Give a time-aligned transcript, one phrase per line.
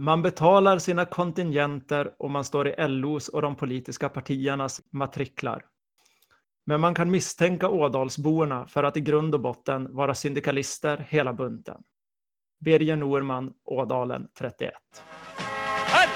[0.00, 5.64] Man betalar sina kontingenter och man står i LOs och de politiska partiernas matriklar.
[6.66, 11.82] Men man kan misstänka Ådalsborna för att i grund och botten vara syndikalister hela bunten.
[12.60, 14.72] Birger Norman, Ådalen 31.
[15.86, 16.10] Halt!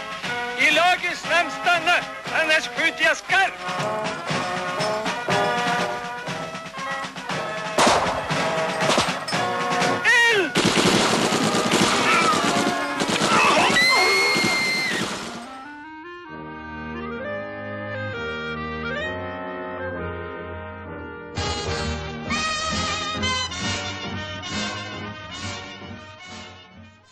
[0.58, 1.96] I lagens namn stanna,
[2.42, 4.23] annars skjuter jag skarpt!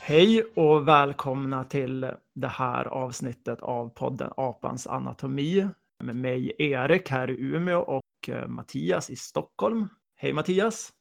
[0.04, 5.68] Hej och välkomna till det här avsnittet av podden Apans anatomi
[6.04, 9.88] med mig Erik här i Umeå och eh, Mattias i Stockholm.
[10.16, 10.92] Hej Mattias!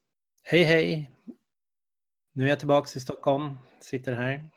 [0.43, 1.11] Hej hej!
[2.33, 4.49] Nu är jag tillbaks i Stockholm, sitter här.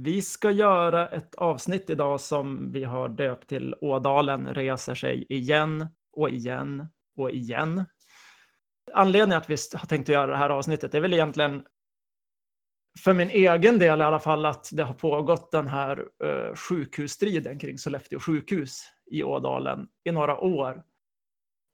[0.00, 5.86] Vi ska göra ett avsnitt idag som vi har döpt till Ådalen reser sig igen
[6.12, 7.84] och igen och igen.
[8.92, 11.62] Anledningen att vi har tänkt att göra det här avsnittet är väl egentligen
[13.00, 17.58] för min egen del i alla fall att det har pågått den här uh, sjukhusstriden
[17.58, 20.82] kring Sollefteå sjukhus i Ådalen i några år.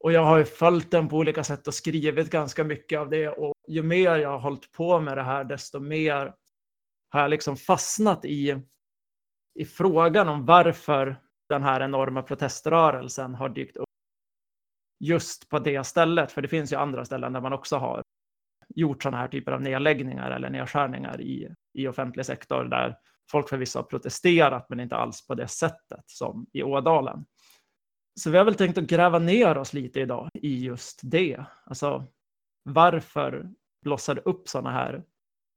[0.05, 3.29] Och jag har ju följt den på olika sätt och skrivit ganska mycket av det
[3.29, 6.35] och ju mer jag har hållit på med det här desto mer
[7.11, 8.63] har jag liksom fastnat i,
[9.55, 11.17] i frågan om varför
[11.49, 13.89] den här enorma proteströrelsen har dykt upp
[15.05, 16.33] just på det stället.
[16.33, 18.03] För det finns ju andra ställen där man också har
[18.75, 22.97] gjort sådana här typer av nedläggningar eller nedskärningar i, i offentlig sektor där
[23.31, 27.25] folk förvisso har protesterat men inte alls på det sättet som i Ådalen.
[28.21, 31.45] Så vi har väl tänkt att gräva ner oss lite idag i just det.
[31.65, 32.07] Alltså
[32.63, 33.51] varför
[33.85, 35.05] blossade upp sådana här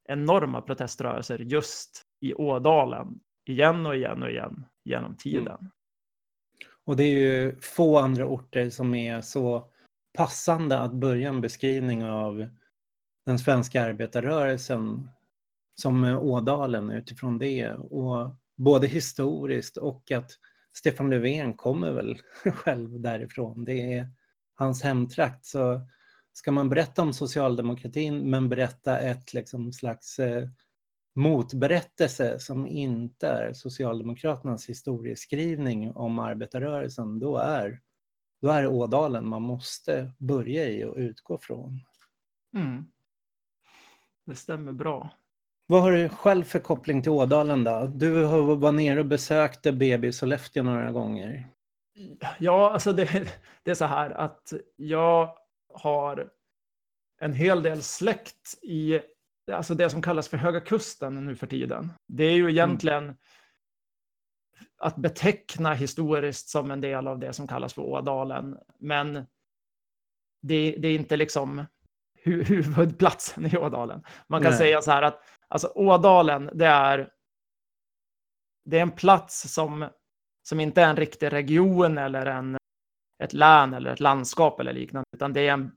[0.10, 5.58] enorma proteströrelser just i Ådalen igen och igen och igen genom tiden.
[5.60, 5.72] Mm.
[6.86, 9.72] Och det är ju få andra orter som är så
[10.18, 12.48] passande att börja en beskrivning av
[13.26, 15.10] den svenska arbetarrörelsen
[15.76, 17.72] som Ådalen utifrån det.
[17.74, 20.32] Och både historiskt och att
[20.74, 22.18] Stefan Löfven kommer väl
[22.54, 23.66] själv därifrån.
[23.66, 24.10] Det är
[24.56, 25.46] hans hemtrakt.
[25.46, 25.82] Så
[26.34, 30.48] ska man berätta om socialdemokratin men berätta ett liksom slags eh,
[31.16, 37.82] motberättelse som inte är Socialdemokraternas historieskrivning om arbetarrörelsen, då är,
[38.42, 41.80] då är det Ådalen man måste börja i och utgå från.
[42.56, 42.86] Mm.
[44.32, 45.10] Det stämmer bra.
[45.68, 47.92] Vad har du själv för koppling till Ådalen då?
[47.96, 48.24] Du
[48.56, 51.48] var nere och besökte BB i Sollefteå några gånger.
[52.40, 53.34] Ja, alltså det,
[53.64, 55.38] det är så här att jag
[55.74, 56.30] har
[57.20, 59.00] en hel del släkt i
[59.52, 61.94] alltså det som kallas för Höga Kusten nu för tiden.
[62.08, 63.16] Det är ju egentligen mm.
[64.78, 68.58] att beteckna historiskt som en del av det som kallas för Ådalen.
[68.80, 69.14] Men
[70.42, 71.66] det, det är inte liksom
[72.24, 74.04] hu huvudplatsen i Ådalen.
[74.28, 74.58] Man kan Nej.
[74.58, 77.10] säga så här att alltså Ådalen, det är,
[78.66, 79.90] det är en plats som,
[80.44, 82.58] som inte är en riktig region eller en,
[83.24, 85.72] ett län eller ett landskap eller liknande, utan det är en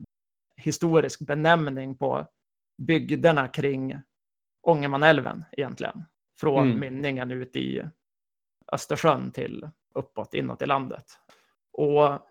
[0.56, 2.26] historisk benämning på
[2.82, 4.00] bygderna kring
[4.62, 6.04] Ångermanälven egentligen.
[6.40, 6.80] Från mm.
[6.80, 7.82] mynningen ut i
[8.72, 11.04] Östersjön till uppåt inåt i landet.
[11.72, 12.28] Och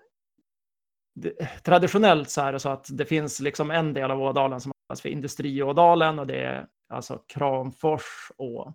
[1.64, 5.02] traditionellt så är det så att det finns liksom en del av Ådalen som kallas
[5.02, 8.74] för Industriådalen och det är alltså Kramfors och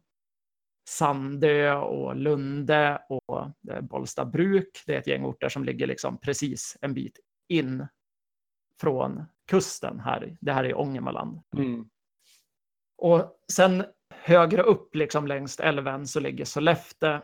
[0.88, 3.50] Sandö och Lunde och
[3.82, 4.82] Bollsta bruk.
[4.86, 7.86] Det är ett gäng orter som ligger liksom precis en bit in
[8.80, 10.36] från kusten här.
[10.40, 11.40] Det här är Ångermanland.
[11.56, 11.88] Mm.
[12.98, 17.20] Och sen högre upp liksom längs älven så ligger Sollefteå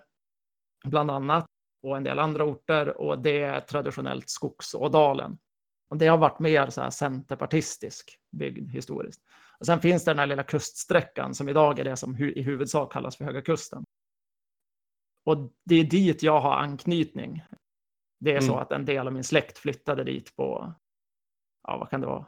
[0.85, 1.47] bland annat
[1.85, 5.39] och en del andra orter och det är traditionellt Skogsådalen.
[5.91, 9.21] Och det har varit mer så här centerpartistisk byggd historiskt.
[9.59, 12.43] Och sen finns det den här lilla kuststräckan som idag är det som hu i
[12.43, 13.85] huvudsak kallas för Höga Kusten.
[15.25, 17.43] Och det är dit jag har anknytning.
[18.21, 18.49] Det är mm.
[18.49, 20.75] så att en del av min släkt flyttade dit på,
[21.69, 22.27] ja vad kan det vara,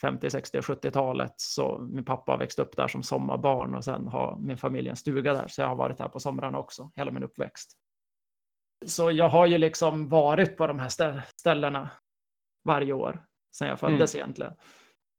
[0.00, 1.34] 50, 60, 70-talet.
[1.36, 5.32] Så min pappa växte upp där som sommarbarn och sen har min familj en stuga
[5.32, 5.48] där.
[5.48, 7.76] Så jag har varit här på somrarna också, hela min uppväxt.
[8.84, 11.90] Så jag har ju liksom varit på de här ställena
[12.64, 13.24] varje år
[13.56, 14.24] sedan jag föddes mm.
[14.24, 14.52] egentligen.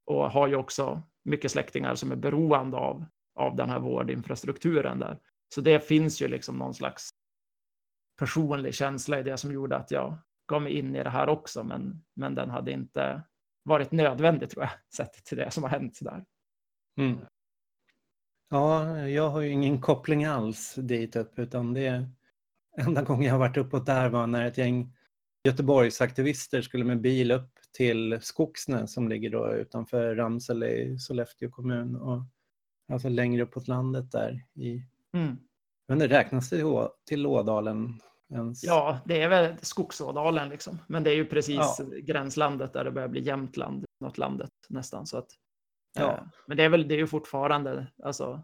[0.06, 3.06] Och har ju också mycket släktingar som är beroende av,
[3.39, 5.19] av den här vårdinfrastrukturen där.
[5.56, 7.09] Så det finns ju liksom någon slags
[8.19, 10.18] personlig känsla i det som gjorde att jag
[10.48, 13.24] gav mig in i det här också, men, men den hade inte
[13.63, 16.25] varit nödvändig tror jag, sett till det som har hänt där.
[17.00, 17.18] Mm.
[18.50, 22.09] Ja, jag har ju ingen koppling alls dit upp utan det
[22.77, 24.94] enda gången jag har varit uppåt där var när ett gäng
[25.44, 31.95] Göteborgsaktivister skulle med bil upp till Skogsnäs som ligger då utanför Ramsele i Sollefteå kommun
[31.95, 32.21] och
[32.91, 34.83] alltså längre uppåt landet där i
[35.13, 35.38] Mm.
[35.88, 38.01] men det räknas det till, till Ådalen
[38.33, 38.63] ens?
[38.63, 40.80] Ja, det är väl Skogsådalen liksom.
[40.88, 41.85] Men det är ju precis Ja.
[42.01, 45.07] gränslandet där det börjar bli Jämtland, något landet nästan.
[45.07, 45.27] Så att,
[45.95, 46.12] Ja.
[46.13, 48.41] eh, men det är väl, det är ju fortfarande, alltså.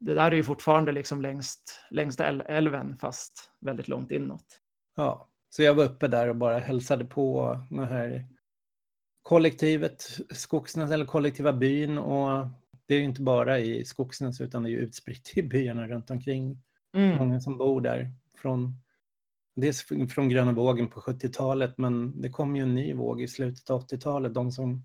[0.00, 4.60] Det där är ju fortfarande liksom längst, längst äl- älven, fast väldigt långt inåt.
[4.96, 8.28] Ja, så jag var uppe där och bara hälsade på det här
[9.22, 12.46] kollektivet Skogsnäs eller kollektiva byn och
[12.86, 16.10] det är ju inte bara i Skogsnäs utan det är ju utspritt i byarna runt
[16.10, 16.62] omkring.
[16.96, 17.16] Mm.
[17.16, 18.74] Många som bor där från
[19.56, 23.70] dels från gröna vågen på 70-talet men det kom ju en ny våg i slutet
[23.70, 24.34] av 80-talet.
[24.34, 24.84] De som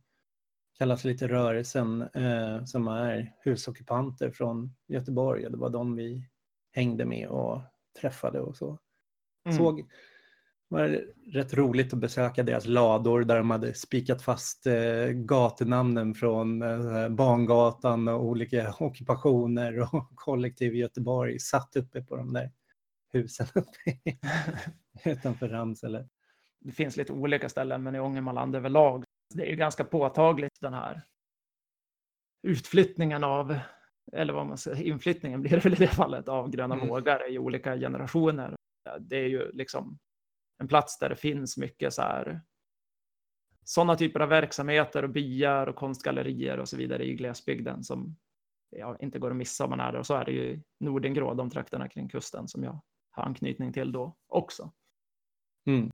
[0.78, 6.30] kallas lite rörelsen eh, som är husockupanter från Göteborg det var de vi
[6.72, 7.62] hängde med och
[8.02, 8.80] träffade och så
[9.46, 9.58] Mm.
[9.58, 9.78] såg
[10.70, 11.02] det var
[11.34, 17.10] rätt roligt att besöka deras lador där de hade spikat fast eh, gatunamnen från eh,
[17.10, 22.52] Bangatan och olika ockupationer och kollektiv i Göteborg satt uppe på de där
[23.14, 23.48] husen
[25.06, 26.08] utanför Ramsele.
[26.62, 29.04] det finns lite olika ställen, men i Ångermanland överlag.
[29.34, 31.02] Det är ju ganska påtagligt den här
[32.48, 33.60] utflyttningen av,
[34.12, 36.88] eller vad man säger, inflyttningen blir det väl i det fallet, av gröna Mm.
[36.88, 38.56] vågar i olika generationer.
[39.00, 40.00] Det är ju liksom
[40.58, 42.42] en plats där det finns mycket så här
[43.64, 48.16] sådana typer av verksamheter och byar och konstgallerier och så vidare i glesbygden som
[48.70, 50.00] ja, inte går att missa om man är där.
[50.00, 52.80] Och så är det ju i Nordingrå, de trakterna kring kusten som jag
[53.12, 54.72] har anknytning till då också.
[55.66, 55.92] Mm.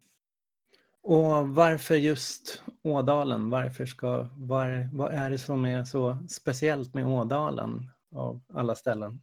[1.10, 3.50] Och varför just Ådalen?
[3.50, 9.22] Varför ska, var, vad är det som är så speciellt med Ådalen av alla ställen?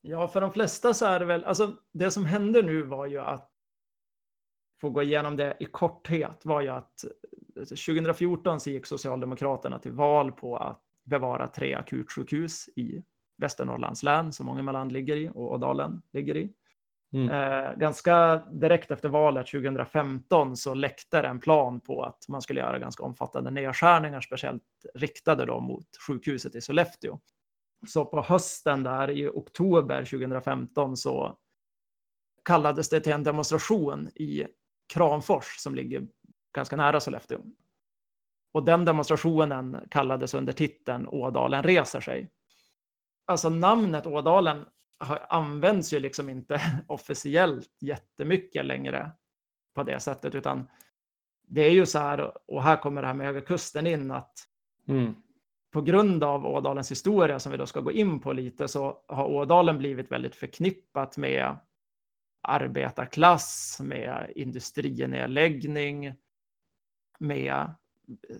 [0.00, 3.18] Ja, för de flesta så är det väl, alltså det som hände nu var ju
[3.18, 3.50] att,
[4.80, 7.04] få gå igenom det i korthet, var ju att
[7.56, 13.02] eh, 2014 så gick Socialdemokraterna till val på att bevara tre akutsjukhus i
[13.36, 16.52] Västernorrlands län som Ångermanland ligger i och Ådalen ligger i.
[17.12, 17.30] Mm.
[17.30, 22.60] Eh, ganska direkt efter valet 2015 så läckte det en plan på att man skulle
[22.60, 24.62] göra ganska omfattande nedskärningar, speciellt
[24.94, 27.20] riktade då mot sjukhuset i Sollefteå.
[27.86, 31.38] Så på hösten där i oktober 2015 så
[32.44, 34.46] kallades det till en demonstration i
[34.94, 36.06] Kramfors som ligger
[36.54, 37.40] ganska nära Sollefteå.
[38.52, 42.30] Och den demonstrationen kallades under titeln Ådalen reser sig.
[43.26, 44.64] Alltså namnet Ådalen
[45.28, 49.10] används ju liksom inte officiellt jättemycket längre
[49.74, 50.68] på det sättet, utan
[51.48, 54.48] det är ju så här, och här kommer det här med Höga Kusten in, att
[54.88, 55.14] Mm.
[55.72, 59.24] på grund av Ådalens historia som vi då ska gå in på lite så har
[59.24, 61.56] Ådalen blivit väldigt förknippat med
[62.42, 66.14] arbetarklass, med industrinedläggning,
[67.18, 67.74] med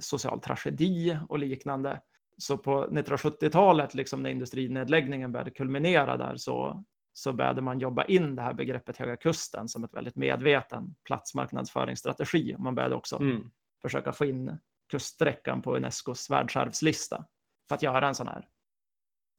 [0.01, 2.01] social tragedi och liknande.
[2.39, 8.37] Så på 1970-talet, liksom när industrinedläggningen började kulminera där, så, så började man jobba in
[8.37, 12.57] det här begreppet Höga Kusten som ett väldigt medveten platsmarknadsföringsstrategi.
[12.59, 13.51] Man började också Mm.
[13.83, 14.59] försöka få in
[14.91, 17.25] kuststräckan på Unescos världsarvslista
[17.69, 18.49] för att göra en sån här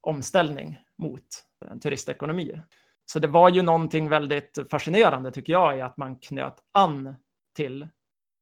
[0.02, 1.26] omställning mot
[1.66, 2.62] en turistekonomi.
[3.06, 7.16] Så det var ju någonting väldigt fascinerande tycker jag i att man knöt an
[7.56, 7.88] till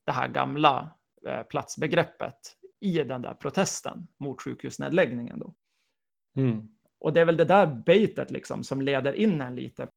[0.05, 0.89] det här gamla
[1.27, 5.39] eh, platsbegreppet i den där protesten mot sjukhusnedläggningen.
[5.39, 5.55] Då.
[6.35, 6.67] Mm.
[6.99, 9.87] Och det är väl det där baitet liksom som leder in en lite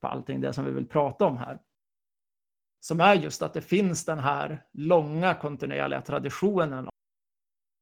[0.00, 1.60] på allting det som vi vill prata om här.
[2.80, 6.94] Som är just att det finns den här långa kontinuerliga traditionen av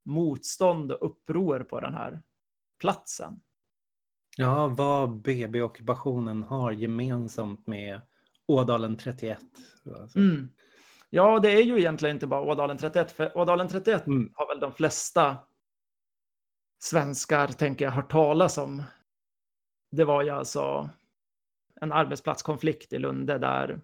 [0.04, 2.22] motstånd och uppror på den här
[2.80, 3.40] platsen.
[4.36, 8.00] Ja, vad BB-ockupationen har gemensamt med
[8.46, 9.38] Ådalen 31.
[9.86, 10.18] Alltså.
[10.18, 10.48] Mm.
[11.14, 14.30] Ja, det är ju egentligen inte bara Ådalen 31, för Ådalen 31 Mm.
[14.34, 15.36] har väl de flesta
[16.84, 18.82] svenskar, tänker jag, hört talas om.
[19.90, 20.90] Det var ju alltså
[21.80, 23.80] en arbetsplatskonflikt i Lunde där,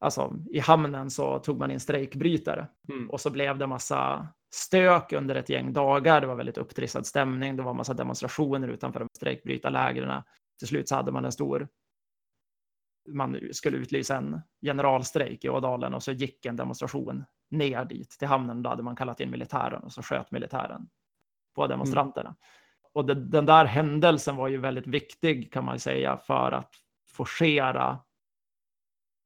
[0.00, 3.10] alltså i hamnen så tog man in strejkbrytare Mm.
[3.10, 6.20] och så blev det massa stök under ett gäng dagar.
[6.20, 7.56] Det var väldigt upptrissad stämning.
[7.56, 10.22] Det var massa demonstrationer utanför de strejkbrytarlägren.
[10.58, 11.68] Till slut så hade man en stor
[13.08, 18.28] man skulle utlysa en generalstrejk i Ådalen och så gick en demonstration ner dit till
[18.28, 18.62] hamnen.
[18.62, 20.88] Då hade man kallat in militären och så sköt militären
[21.54, 22.36] på demonstranterna.
[22.92, 26.74] Och det, den där händelsen var ju väldigt viktig kan man säga för att
[27.08, 27.98] forcera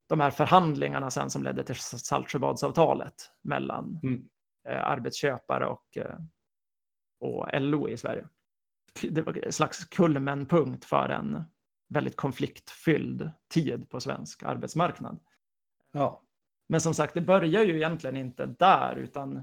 [0.09, 4.29] de här förhandlingarna sen som ledde till Saltsjöbadsavtalet mellan Mm.
[4.69, 6.19] eh, arbetsköpare och eh,
[7.21, 8.29] och LO i Sverige.
[9.11, 11.45] Det var en slags kulmenpunkt för en
[11.89, 15.21] väldigt konfliktfylld tid på svensk arbetsmarknad.
[15.93, 16.23] Ja.
[16.69, 19.43] Men som sagt, det börjar ju egentligen inte där, utan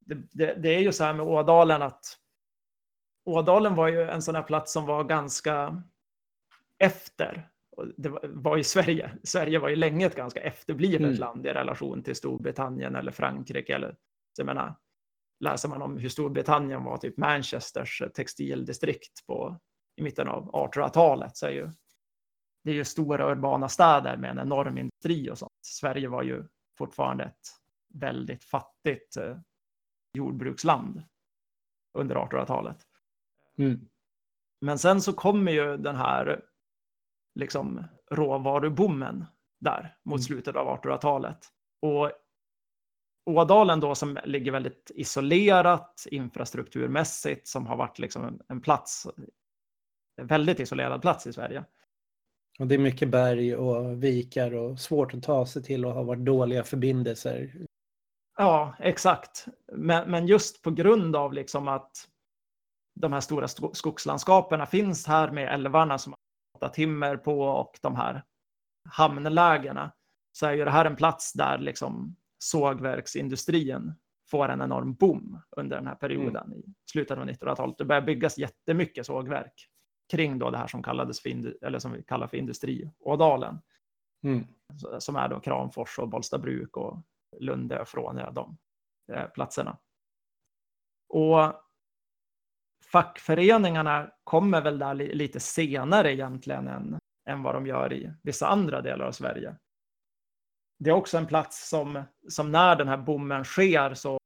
[0.00, 2.18] det, det, det, är ju så här med Ådalen att
[3.24, 5.82] Ådalen var ju en sån här plats som var ganska
[6.78, 7.50] efter.
[7.96, 9.18] Det var, ju Sverige.
[9.22, 11.14] Sverige var ju länge ett ganska efterblivet mm.
[11.14, 13.74] land i relation till Storbritannien eller Frankrike.
[13.74, 13.96] Eller,
[14.38, 14.76] jag menar,
[15.40, 19.60] läser man om hur Storbritannien var typ Manchesters textildistrikt på,
[19.96, 21.70] i mitten av 1800-talet så är ju
[22.64, 25.52] det är ju stora urbana städer med en enorm industri och sånt.
[25.60, 26.44] Sverige var ju
[26.78, 27.48] fortfarande ett
[27.94, 29.36] väldigt fattigt eh,
[30.14, 31.02] jordbruksland
[31.94, 32.76] under 1800-talet.
[33.58, 33.88] Mm.
[34.60, 36.44] Men sen så kommer ju den här
[37.34, 39.24] liksom råvarubommen
[39.60, 40.22] där mot mm.
[40.22, 41.38] slutet av 1800-talet.
[41.80, 42.12] Och
[43.30, 49.06] Ådalen då som ligger väldigt isolerat infrastrukturmässigt som har varit liksom en, en plats,
[50.16, 51.64] en väldigt isolerad plats i Sverige.
[52.58, 56.04] Och det är mycket berg och vikar och svårt att ta sig till och har
[56.04, 57.66] varit dåliga förbindelser.
[58.36, 59.46] Ja, exakt.
[59.72, 62.08] Men, men just på grund av liksom att
[62.94, 66.14] de här stora skogslandskapen finns här med älvarna som
[66.60, 68.24] har timmer på och de här
[68.88, 69.92] hamnlägena
[70.32, 73.94] så är ju det här en plats där liksom sågverksindustrin
[74.30, 76.58] får en enorm boom under den här perioden mm.
[76.58, 77.78] i slutet av 1900-talet.
[77.78, 79.68] Det börjar byggas jättemycket sågverk
[80.10, 83.58] kring då det här som kallades för, eller som vi kallar för industriådalen.
[84.24, 84.46] Mm.
[84.98, 86.98] Som är då Kramfors och Bollstabruk och
[87.40, 88.56] Lunde och Fråne, de
[89.12, 89.78] eh, platserna.
[91.08, 91.62] Och
[92.84, 96.98] fackföreningarna kommer väl där li lite senare egentligen än,
[97.28, 99.56] än vad de gör i vissa andra delar av Sverige.
[100.78, 104.18] Det är också en plats som, som när den här bommen sker så,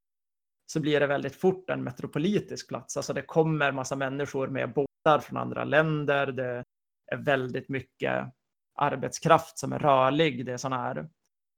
[0.72, 2.96] så blir det väldigt fort en metropolitisk plats.
[2.96, 6.26] Alltså det kommer massa människor med båtar från andra länder.
[6.26, 6.64] Det
[7.12, 8.34] är väldigt mycket
[8.74, 10.46] arbetskraft som är rörlig.
[10.46, 11.08] Det är sådana här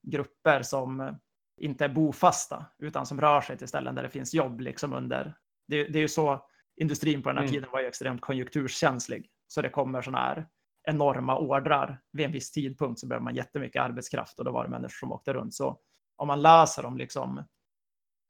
[0.06, 1.18] grupper som
[1.60, 5.34] inte är bofasta utan som rör sig till ställen där det finns jobb liksom under.
[5.68, 6.46] Det, det är ju så
[6.76, 7.52] industrin på den här mm.
[7.52, 9.30] tiden var ju extremt konjunkturskänslig.
[9.48, 10.46] Så det kommer sådana här
[10.88, 12.00] enorma ordrar.
[12.12, 15.12] Vid en viss tidpunkt så behöver man jättemycket arbetskraft och då var det människor som
[15.12, 15.54] åkte runt.
[15.54, 15.80] Så
[16.16, 17.44] om man läser om liksom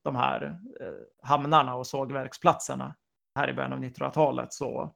[0.05, 2.97] de här eh, hamnarna och sågverksplatserna
[3.35, 4.95] här i början av 1900-talet så,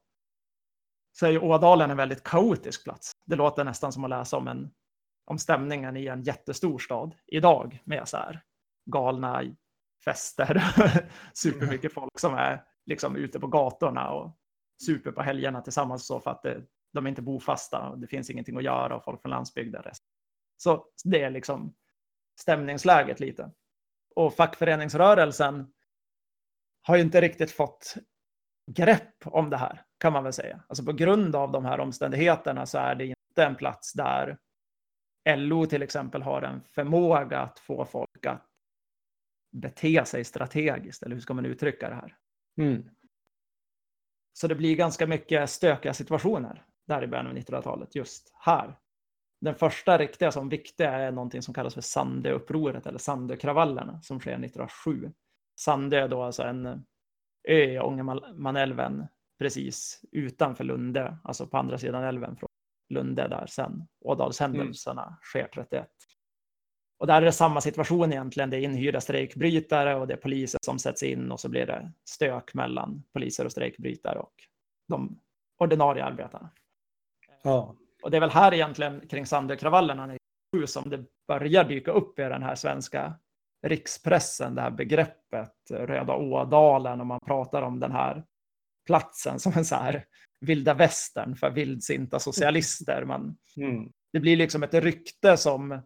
[1.19, 3.11] så är ju Ådalen en väldigt kaotisk plats.
[3.25, 4.71] Det låter nästan som att läsa om, en,
[5.25, 8.41] om stämningen i en jättestor stad idag med så här
[8.85, 9.43] galna
[10.05, 10.63] fester,
[11.33, 14.37] supermycket folk som är liksom ute på gatorna och
[14.85, 16.61] super på helgerna tillsammans så för att det,
[16.93, 19.83] de är inte bofasta och det finns ingenting att göra och folk från landsbygden.
[20.57, 21.75] Så det är liksom
[22.39, 23.51] stämningsläget lite.
[24.15, 25.73] Och fackföreningsrörelsen
[26.81, 27.95] har ju inte riktigt fått
[28.67, 30.63] grepp om det här kan man väl säga.
[30.67, 34.37] Alltså på grund av de här omständigheterna så är det inte en plats där
[35.29, 38.45] LO till exempel har en förmåga att få folk att
[39.51, 42.15] bete sig strategiskt, eller hur ska man uttrycka det här?
[42.57, 42.89] Mm.
[44.33, 48.79] Så det blir ganska mycket stökiga situationer där i början av 1900-talet, just här.
[49.41, 54.31] Den första riktiga som viktiga är någonting som kallas för Sandöupproret eller Sandökravallerna som sker
[54.31, 55.11] 1907.
[55.59, 56.85] Sandö är då alltså en
[57.47, 59.07] ö i Ångermanälven
[59.39, 62.49] precis utanför Lunde, alltså på andra sidan älven från
[62.89, 65.15] Lunde där sen Ådalshändelserna mm.
[65.21, 65.89] sker 31.
[66.99, 68.49] Och där är det samma situation egentligen.
[68.49, 71.91] Det är inhyrda strejkbrytare och det är poliser som sätts in och så blir det
[72.05, 74.33] stök mellan poliser och strejkbrytare och
[74.87, 75.19] de
[75.57, 76.49] ordinarie arbetarna.
[77.43, 77.75] Ja.
[78.03, 80.17] Och det är väl här egentligen kring Sandökravallerna
[80.65, 83.19] som det börjar dyka upp i den här svenska
[83.61, 88.23] rikspressen, det här begreppet Röda Ådalen och man pratar om den här
[88.85, 90.05] platsen som en så här
[90.41, 93.05] vilda västern för vildsinta socialister.
[93.05, 93.91] Man, mm.
[94.13, 95.81] Det blir liksom ett rykte som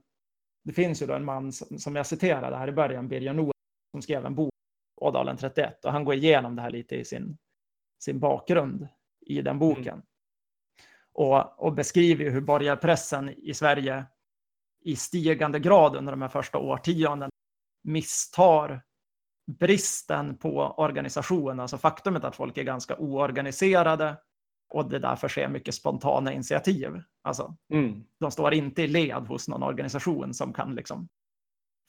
[0.64, 3.54] det finns ju då en man som jag citerade här i början, Birger Nord,
[3.92, 4.54] som skrev en bok,
[5.02, 7.38] Ådalen 31, och han går igenom det här lite i sin,
[8.04, 8.88] sin bakgrund
[9.22, 9.88] i den boken.
[9.88, 10.06] Mm.
[11.14, 14.06] Och, och beskriver ju hur borgarpressen i Sverige
[14.84, 17.30] i stigande grad under de här första årtionden
[17.84, 18.82] misstar
[19.60, 24.18] bristen på organisation, alltså faktumet att folk är ganska oorganiserade
[24.70, 27.02] och det därför sker mycket spontana initiativ.
[27.22, 28.04] Alltså, mm.
[28.20, 31.10] De står inte i led hos någon organisation som kan liksom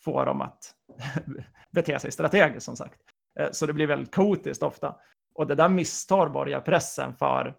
[0.04, 0.74] få dem att
[1.70, 3.00] bete sig strategiskt som sagt.
[3.40, 4.96] Eh, så det blir väldigt kaotiskt ofta.
[5.34, 7.56] Och det där misstar borgarpressen för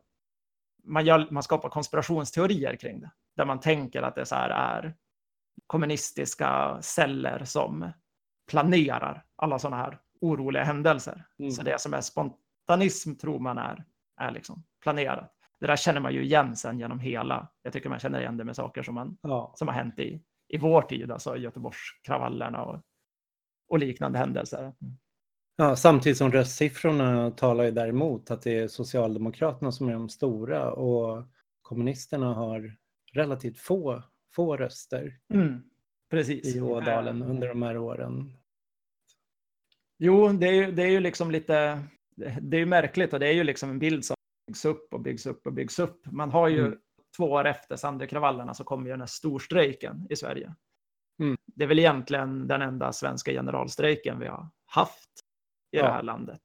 [0.83, 3.11] man, gör, man skapar konspirationsteorier kring det.
[3.35, 4.95] Där man tänker att det så här är
[5.67, 7.91] kommunistiska celler som
[8.47, 11.25] planerar alla sådana här oroliga händelser.
[11.39, 11.51] Mm.
[11.51, 13.85] Så det som är spontanism tror man är,
[14.17, 15.29] är liksom planerat.
[15.59, 18.43] Det där känner man ju igen sen genom hela, jag tycker man känner igen det
[18.43, 19.53] med saker som, man, Ja.
[19.55, 22.81] som har hänt i, i vår tid, alltså Göteborgskravallerna och,
[23.69, 24.73] och liknande händelser.
[25.55, 30.71] Ja, samtidigt som röstsiffrorna talar ju däremot att det är Socialdemokraterna som är de stora
[30.71, 31.23] och
[31.61, 32.75] kommunisterna har
[33.13, 34.03] relativt få,
[34.35, 35.63] få röster Mm,
[36.17, 36.55] precis.
[36.55, 38.33] i Ådalen under de här åren.
[39.99, 41.83] Jo, det är, ju, det är ju liksom lite,
[42.41, 44.15] det är ju märkligt och det är ju liksom en bild som
[44.47, 46.05] byggs upp och byggs upp och byggs upp.
[46.11, 46.79] Man har ju Mm.
[47.17, 50.55] två år efter Sandökravallerna så kommer ju den här storstrejken i Sverige.
[51.19, 51.37] Mm.
[51.45, 55.09] Det är väl egentligen den enda svenska generalstrejken vi har haft
[55.71, 55.83] i Ja.
[55.85, 56.41] det här landet.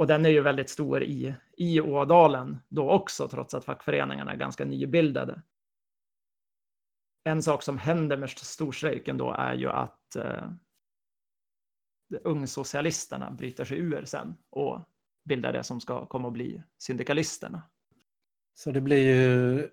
[0.00, 4.36] Och den är ju väldigt stor i, i Ådalen då också, trots att fackföreningarna är
[4.36, 5.42] ganska nybildade.
[7.24, 10.50] En sak som händer med storstrejken då är ju att eh,
[12.22, 14.88] ungsocialisterna bryter sig ur sen och
[15.24, 17.62] bildar det som ska komma att bli syndikalisterna.
[18.54, 19.68] Så det blir ju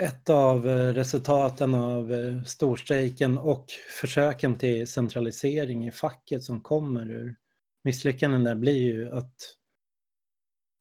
[0.00, 3.66] ett av eh, resultaten av eh, storstrejken och
[4.00, 7.36] försöken till centralisering i facket som kommer ur
[7.84, 9.34] misslyckanden där blir ju att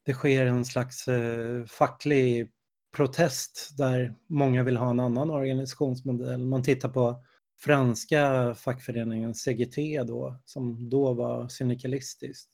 [0.06, 2.52] det sker en slags eh, facklig
[2.92, 6.46] protest där många vill ha en annan organisationsmodell.
[6.46, 7.24] Man tittar på
[7.60, 12.50] franska fackföreningen CGT då, som då var syndikalistiskt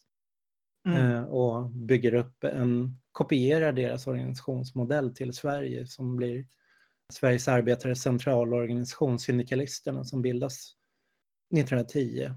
[0.86, 1.02] Mm.
[1.02, 6.48] eh, och bygger upp en, kopierar deras organisationsmodell till Sverige som blir
[7.14, 10.76] Sveriges arbetares centralorganisation, Syndikalisterna, som bildas
[11.56, 12.32] 1910.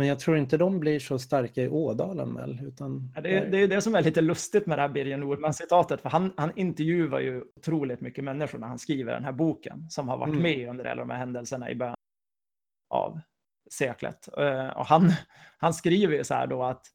[0.00, 2.60] Men jag tror inte de blir så starka i Ådalen väl?
[2.66, 5.16] Utan Ja, Det, är- det är det som är lite lustigt med det här Birger
[5.16, 9.90] Nordman-citatet, för han, han intervjuar ju otroligt mycket människor när han skriver den här boken,
[9.90, 10.42] som har varit Mm.
[10.42, 11.94] med under alla de här händelserna i början
[12.90, 13.20] av
[13.70, 14.28] seklet.
[14.38, 15.12] Eh, Och han,
[15.58, 16.86] han skriver ju så här då att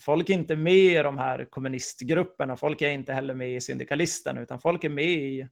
[0.00, 4.40] folk är inte med i de här kommunistgrupperna, folk är inte heller med i syndikalisterna,
[4.40, 5.48] utan folk är med i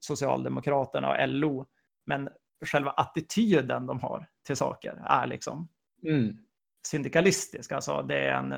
[0.00, 1.66] Socialdemokraterna och LO,
[2.06, 2.28] men
[2.66, 5.68] själva attityden de har till saker är liksom
[6.02, 6.36] Mm.
[6.88, 7.72] Syndikalistisk.
[7.72, 8.52] Alltså det är en,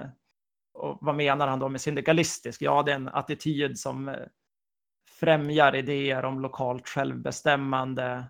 [0.73, 2.63] och vad menar han då med syndikalistisk?
[2.63, 4.27] Ja, det är en attityd som eh,
[5.09, 8.25] främjar idéer om lokalt självbestämmande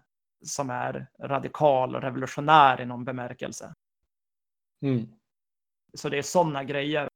[0.44, 3.74] som är radikal och revolutionär i någon bemärkelse.
[4.82, 5.08] Mm.
[5.94, 7.08] Så det är sådana grejer.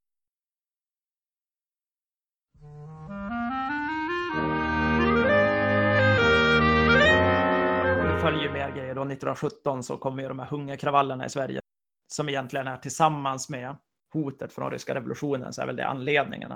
[8.12, 8.94] Det följer mer grejer.
[8.94, 11.60] Då 1917 så kommer ju de här hungerkravallerna i Sverige
[12.06, 13.76] som egentligen är tillsammans med
[14.12, 16.52] hotet från ryska revolutionen så är väl det anledningen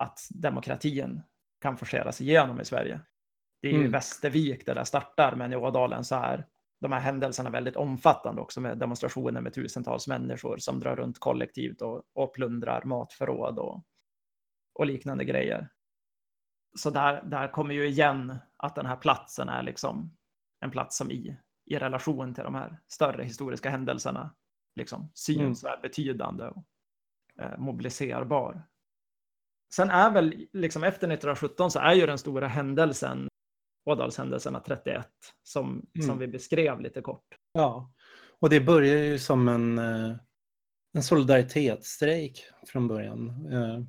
[0.00, 1.22] att, demokratin
[1.60, 3.00] kan forceras igenom i Sverige.
[3.62, 3.92] Det är ju Mm.
[3.92, 6.46] Västervik där det startar, men i Ådalen så är
[6.80, 11.82] de här händelserna väldigt omfattande också med demonstrationer med tusentals människor som drar runt kollektivt
[11.82, 13.84] och, och plundrar matförråd och,
[14.74, 15.68] och liknande grejer.
[16.76, 20.16] Så där, där kommer ju igen att den här platsen är liksom
[20.60, 21.36] en plats som i,
[21.70, 24.34] i relation till de här större historiska händelserna
[24.76, 26.64] liksom syns och är betydande och
[27.40, 28.62] eh, mobiliserbar.
[29.74, 33.28] Sen är väl liksom efter 1917 så är ju den stora händelsen
[33.86, 35.06] Ådalshändelserna 31
[35.42, 36.06] som, Mm.
[36.08, 37.24] som vi beskrev lite kort.
[37.52, 37.92] Ja,
[38.38, 40.16] och det börjar ju som en, eh,
[40.94, 43.52] en solidaritetsstrejk från början.
[43.52, 43.80] eh,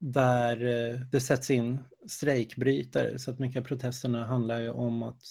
[0.00, 5.22] Där eh, det sätts in strejkbrytare så att mycket av protesterna handlar ju om att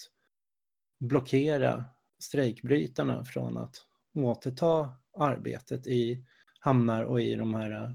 [0.98, 1.84] blockera
[2.18, 3.76] strejkbrytarna från att
[4.14, 6.24] återta arbetet i
[6.60, 7.90] hamnar och i de här eh,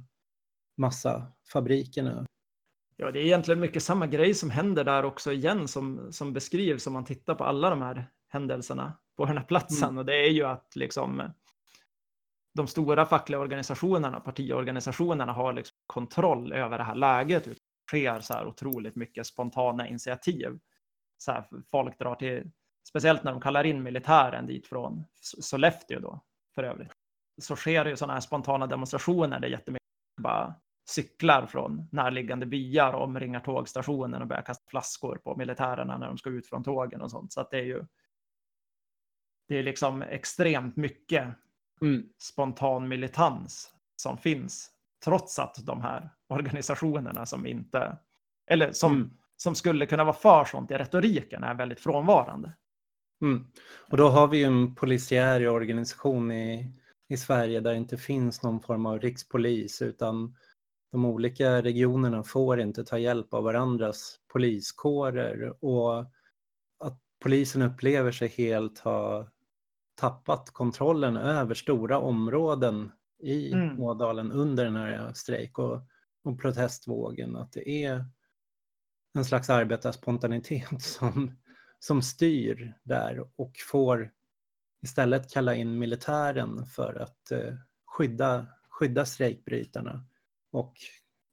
[0.77, 2.25] massafabrikerna.
[2.97, 6.87] Ja, det är egentligen mycket samma grej som händer där också igen som, som beskrivs
[6.87, 9.89] om man tittar på alla de här händelserna på den här platsen.
[9.89, 9.97] Mm.
[9.97, 11.33] Och det är ju att liksom
[12.53, 17.43] de stora fackliga organisationerna, partiorganisationerna har liksom kontroll över det här läget.
[17.43, 17.55] Det
[17.87, 20.59] sker så här otroligt mycket spontana initiativ.
[21.17, 22.51] Så här, folk drar till,
[22.83, 26.21] speciellt när de kallar in militären dit från Sollefteå då,
[26.55, 26.91] för övrigt.
[27.41, 29.83] Så sker det ju sådana här spontana demonstrationer där jättemycket
[30.21, 30.55] bara
[30.89, 36.17] cyklar från närliggande byar och omringar tågstationen och börjar kasta flaskor på militärerna när de
[36.17, 37.33] ska ut från tågen och sånt.
[37.33, 37.85] Så att det är ju
[39.47, 41.27] det är liksom extremt mycket
[42.17, 44.71] spontan militans som finns
[45.03, 47.97] trots att de här organisationerna som inte
[48.47, 49.17] eller som, Mm.
[49.35, 52.51] som skulle kunna vara för sånt i retoriken är väldigt frånvarande.
[53.23, 53.45] Mm.
[53.89, 56.71] Och då har vi ju en polisiär organisation i,
[57.09, 60.35] i Sverige där det inte finns någon form av rikspolis utan
[60.91, 65.99] de olika regionerna får inte ta hjälp av varandras poliskårer och
[66.79, 69.27] att polisen upplever sig helt ha
[69.95, 72.91] tappat kontrollen över stora områden
[73.23, 73.79] i Mm.
[73.79, 75.81] Ådalen under den här strejk och,
[76.23, 77.35] och protestvågen.
[77.35, 78.05] Att det är
[79.17, 81.31] en slags arbetarspontanitet som,
[81.83, 84.11] som styr där och får
[84.81, 87.53] istället kalla in militären för att eh,
[87.85, 90.05] skydda, skydda strejkbrytarna
[90.51, 90.73] och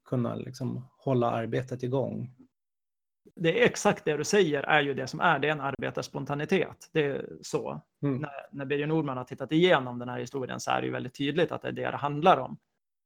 [0.05, 2.35] kunna liksom hålla arbetet igång.
[3.35, 6.89] Det är exakt det du säger är ju det som är, det är en arbetarspontanitet.
[6.91, 7.81] Det är så.
[8.03, 8.17] Mm.
[8.21, 11.17] När, när Birger Nordman har tittat igenom den här historien så är det ju väldigt
[11.17, 12.57] tydligt att det är det det handlar om.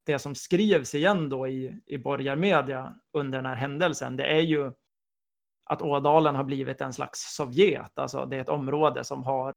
[0.04, 4.72] Det som skrivs igen då i, i borgarmedia under den här händelsen, det är ju
[5.66, 9.54] att Ådalen har blivit en slags Sovjet, alltså det är ett område som har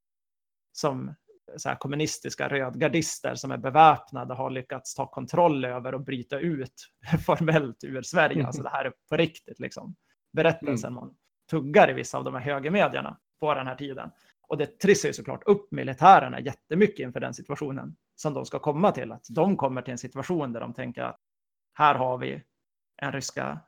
[0.71, 1.15] som
[1.57, 6.89] så här kommunistiska rödgardister som är beväpnade har lyckats ta kontroll över och bryta ut
[7.25, 8.45] formellt ur Sverige.
[8.45, 9.95] Alltså det här är på riktigt liksom.
[10.33, 11.15] Berättelsen man
[11.49, 14.11] tuggar i vissa av de här högermedierna på den här tiden.
[14.47, 18.91] Och det trissar ju såklart upp militärerna jättemycket inför den situationen som de ska komma
[18.91, 19.11] till.
[19.11, 21.19] Att de kommer till en situation där de tänker att
[21.73, 22.43] här har vi
[23.01, 23.59] en ryska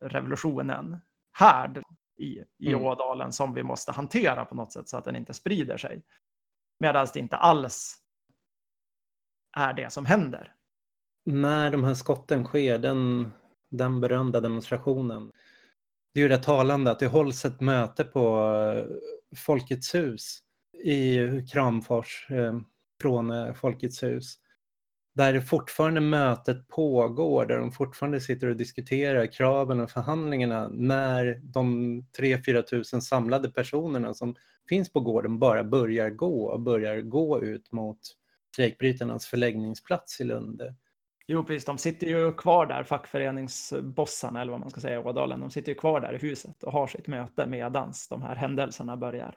[0.00, 1.00] revolutionen
[1.32, 1.82] härd
[2.18, 2.84] i, i Mm.
[2.84, 6.02] Ådalen som vi måste hantera på något sätt så att den inte sprider sig.
[6.80, 7.96] Medan det inte alls
[9.56, 10.54] är det som händer.
[11.24, 13.32] När de här skotten sker, den,
[13.70, 15.32] den berömda demonstrationen.
[16.14, 18.84] Det är ju rätt talande att det hålls ett möte på eh,
[19.36, 20.38] Folkets hus
[20.84, 21.18] i
[21.52, 22.60] Kramfors eh,
[23.02, 24.38] från eh, Folkets hus.
[25.14, 32.00] Där fortfarande mötet pågår, där de fortfarande sitter och diskuterar kraven och förhandlingarna när de
[32.18, 34.34] 3-4 tusen samlade personerna som
[34.68, 37.98] finns på gården bara börjar gå och börjar gå ut mot
[38.52, 40.74] strejkbrytarnas förläggningsplats i Lunde.
[41.26, 41.64] Jo, precis.
[41.64, 45.40] De sitter ju kvar där, fackföreningsbossarna eller vad man ska säga i Ådalen.
[45.40, 48.96] De sitter ju kvar där i huset och har sitt möte medans de här händelserna
[48.96, 49.34] börjar.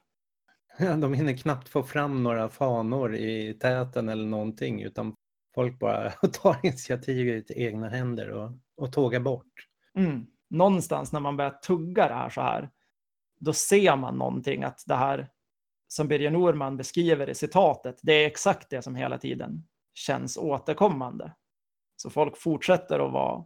[0.78, 5.16] De hinner knappt få fram några fanor i täten eller någonting utan
[5.56, 9.68] folk bara tar initiativet i egna händer och, och tågar bort.
[9.98, 10.28] Mm.
[10.50, 12.70] Någonstans när man börjar tugga det här så här,
[13.40, 15.30] då ser man någonting att det här
[15.88, 21.34] som Birger Norman beskriver i citatet, det är exakt det som hela tiden känns återkommande.
[21.96, 23.46] Så folk fortsätter att vara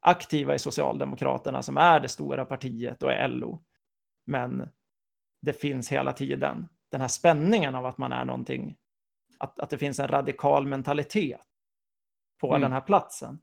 [0.00, 3.62] aktiva i Socialdemokraterna som är det stora partiet och är LO.
[4.26, 4.68] Men
[5.42, 8.76] det finns hela tiden den här spänningen av att man är någonting,
[9.38, 11.40] att, att det finns en radikal mentalitet
[12.40, 12.60] på Mm.
[12.60, 13.38] den här platsen.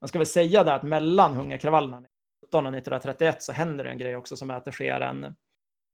[0.00, 3.98] Man ska väl säga där att mellan hungerkravallerna 1917 och 1931 så händer det en
[3.98, 5.36] grej också som är att det sker en,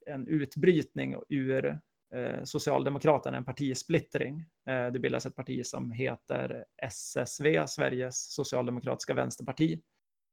[0.07, 1.81] en utbrytning ur
[2.15, 4.45] eh, Socialdemokraterna, en partisplittring.
[4.69, 9.81] Eh, det bildas ett parti som heter SSV, Sveriges socialdemokratiska vänsterparti,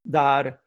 [0.04, 0.58] där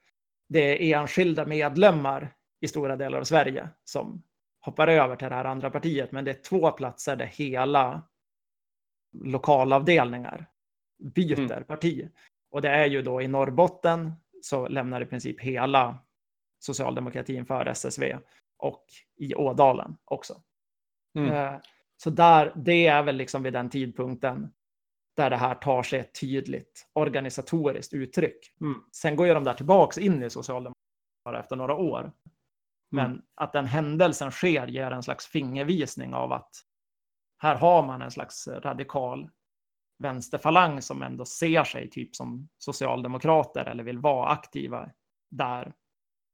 [0.49, 4.23] det är enskilda medlemmar i stora delar av Sverige som
[4.61, 8.03] hoppar över till det här andra partiet, men det är två platser där hela
[9.25, 10.47] lokalavdelningar
[10.99, 11.65] byter Mm.
[11.65, 12.09] parti.
[12.51, 15.99] Och det är ju då i Norrbotten så lämnar i princip hela
[16.59, 18.19] socialdemokratin för SSV
[18.59, 18.85] och
[19.17, 20.43] i Ådalen också.
[21.19, 21.33] Mm.
[21.33, 21.61] Eh,
[21.99, 24.53] Så där, det är väl liksom vid den tidpunkten
[25.17, 28.53] där det här tar sig ett tydligt organisatoriskt uttryck.
[28.61, 28.81] Mm.
[28.93, 30.75] Sen går ju de där tillbaks in i Socialdemokraterna
[31.25, 32.13] bara efter några år.
[32.91, 33.23] Men Mm.
[33.35, 36.51] att den händelsen sker ger en slags fingervisning av att
[37.47, 39.31] här har man en slags radikal
[39.99, 44.91] vänsterfalang som ändå ser sig typ som socialdemokrater eller vill vara aktiva
[45.31, 45.75] där,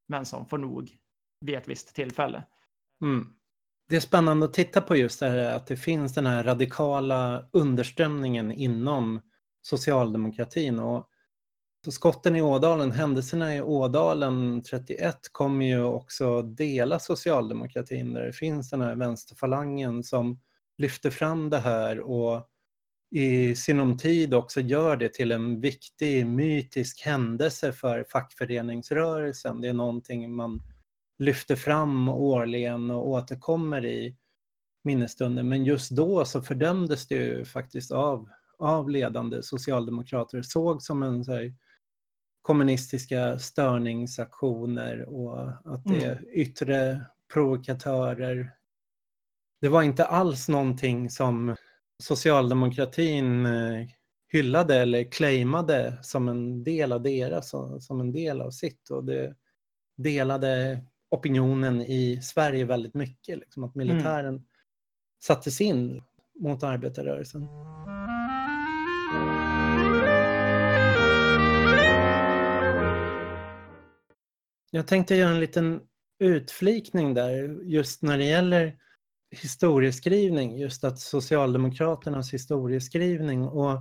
[0.08, 0.90] men som får nog
[1.40, 2.44] vid ett visst tillfälle.
[3.02, 3.26] Mm.
[3.88, 7.48] Det är spännande att titta på just det här att det finns den här radikala
[7.52, 9.20] underströmningen inom
[9.62, 10.78] socialdemokratin.
[10.78, 11.08] Och
[11.84, 18.32] så skotten i Ådalen, händelserna i Ådalen 31 kommer ju också dela socialdemokratin där det
[18.32, 20.40] finns den här vänsterfalangen som
[20.78, 22.48] lyfter fram det här och
[23.14, 29.60] i sinom tid också gör det till en viktig mytisk händelse för fackföreningsrörelsen.
[29.60, 30.62] Det är någonting man
[31.18, 34.16] lyfter fram årligen och återkommer i
[34.84, 35.42] minnesstunder.
[35.42, 40.42] Men just då så fördömdes det ju faktiskt av, av ledande socialdemokrater.
[40.42, 41.54] Såg som en så här,
[42.42, 48.52] kommunistiska störningsaktioner och att det är yttre provokatörer.
[49.62, 51.56] Det var inte alls någonting som
[52.02, 53.86] socialdemokratin eh,
[54.32, 58.90] hyllade eller claimade som en del av deras, som en del av sitt.
[58.90, 59.34] Och det
[59.96, 63.38] delade opinionen i Sverige väldigt mycket.
[63.38, 64.44] Liksom, att militären
[65.22, 66.02] sattes in
[66.40, 67.48] mot arbetarrörelsen.
[74.70, 75.80] Jag tänkte göra en liten
[76.18, 78.78] utflikning där just när det gäller
[79.32, 83.80] historieskrivning, just att Socialdemokraternas historieskrivning och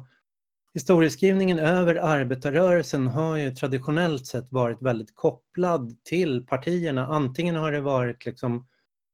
[0.74, 7.08] historieskrivningen över arbetarrörelsen har ju traditionellt sett varit väldigt kopplad till partierna.
[7.08, 8.68] Antingen har det varit liksom,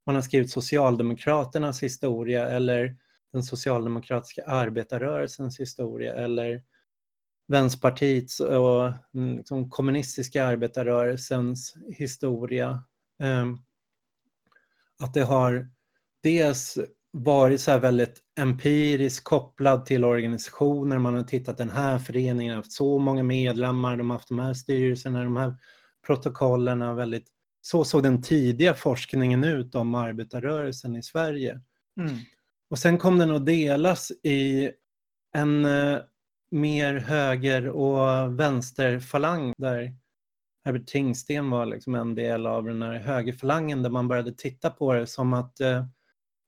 [0.06, 2.96] man har skrivit Socialdemokraternas historia eller
[3.34, 6.64] den socialdemokratiska arbetarrörelsens historia eller
[7.48, 12.84] Vänsterpartiets och mm, liksom, kommunistiska arbetarrörelsens historia.
[13.20, 13.58] Ehm,
[15.00, 15.70] att det har
[16.28, 16.78] dels
[17.12, 20.98] varit så väldigt empiriskt kopplad till organisationer.
[20.98, 24.40] Man har tittat den här föreningen har haft så många medlemmar, de har haft de
[24.40, 25.56] här styrelserna, de här
[26.08, 26.96] protokollen.
[26.96, 27.28] Väldigt,
[27.62, 31.62] så såg den tidiga forskningen ut om arbetarrörelsen i Sverige.
[32.00, 32.16] Mm.
[32.70, 34.72] Och sen kom den att delas i
[35.36, 36.00] en eh,
[36.52, 39.96] mer höger och vänsterfalang där
[40.66, 44.94] Herbert Tingsten var liksom en del av den här högerfalangen där man började titta på
[44.94, 45.86] det som att eh,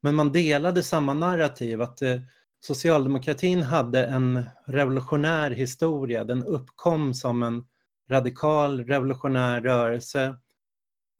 [0.01, 2.21] men man delade samma narrativ att eh,
[2.61, 6.23] socialdemokratin hade en revolutionär historia.
[6.23, 7.65] Den uppkom som en
[8.09, 10.35] radikal revolutionär rörelse.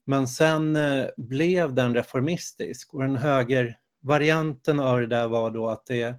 [0.05, 5.85] Men sen eh, blev den reformistisk och den högervarianten av det där var då att
[5.85, 6.15] det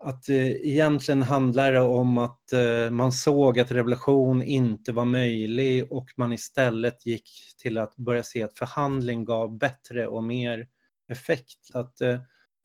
[0.00, 5.92] att eh, egentligen handlar det om att eh, man såg att revolution inte var möjlig
[5.92, 7.30] och man istället gick
[7.62, 10.66] till att börja se att förhandling gav bättre och mer
[11.08, 11.70] effekt.
[11.74, 12.20] Att eh,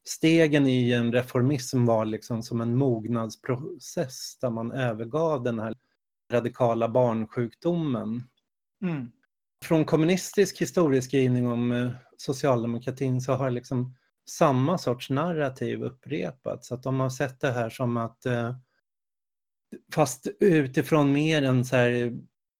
[0.05, 5.75] stegen i en reformism var liksom som en mognadsprocess där man övergav den här
[6.31, 8.23] radikala barnsjukdomen.
[8.81, 9.11] Mm.
[9.65, 13.95] Från kommunistisk historieskrivning om eh, socialdemokratin så har liksom
[14.29, 16.71] samma sorts narrativ upprepats.
[16.71, 18.55] Att de har sett det här som att eh,
[19.93, 22.13] fast utifrån mer en så här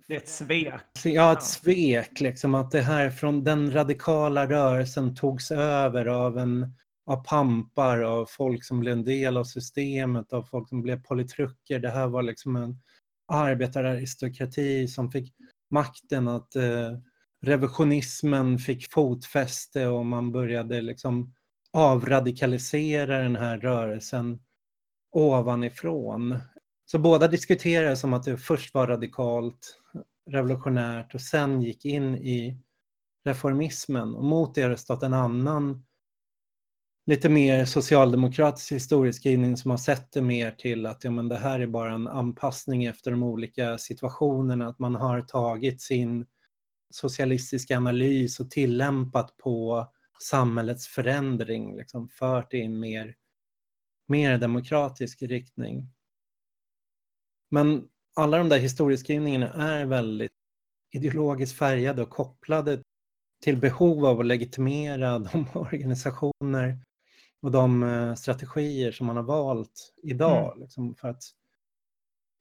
[0.08, 0.74] det är ett svek.
[1.04, 2.22] Ja, ett svek.
[2.22, 6.74] Liksom, att det här från den radikala rörelsen togs över av, en,
[7.06, 11.80] av pampar, av folk som blev en del av systemet, av folk som blev politruker.
[11.80, 12.80] Det här var liksom en
[13.28, 15.34] arbetararistokrati som fick
[15.70, 16.92] makten att eh,
[17.42, 21.34] revisionismen fick fotfäste och man började liksom
[21.74, 24.40] avradikalisera den här rörelsen
[25.12, 26.40] ovanifrån.
[26.86, 29.80] Så båda diskuterar som att det först var radikalt
[30.30, 32.58] revolutionärt och sen gick in i
[33.26, 34.16] reformismen.
[34.16, 35.86] Och mot det har det stått en annan
[37.06, 41.60] lite mer socialdemokratisk historieskrivning som har sett det mer till att ja, men det här
[41.60, 46.26] är bara en anpassning efter de olika situationerna, att man har tagit sin
[46.90, 49.88] socialistiska analys och tillämpat på
[50.22, 53.16] samhällets förändring, liksom fört in mer,
[54.08, 55.90] mer demokratisk riktning.
[57.54, 60.32] Men alla de där historieskrivningarna är väldigt
[60.92, 62.84] ideologiskt färgade och kopplade
[63.44, 66.80] till behov av att legitimera de organisationer
[67.42, 70.60] och de eh, strategier som man har valt idag mm.
[70.60, 71.24] liksom, för att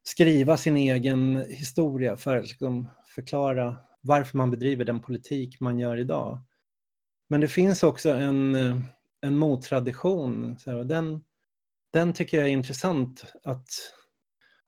[0.02, 5.96] skriva sin egen historia, för att liksom, förklara varför man bedriver den politik man gör
[5.96, 6.40] idag.
[7.28, 8.78] Men det finns också en, eh,
[9.20, 10.58] en mottradition.
[10.58, 11.24] Så den,
[11.92, 13.68] den tycker jag är intressant att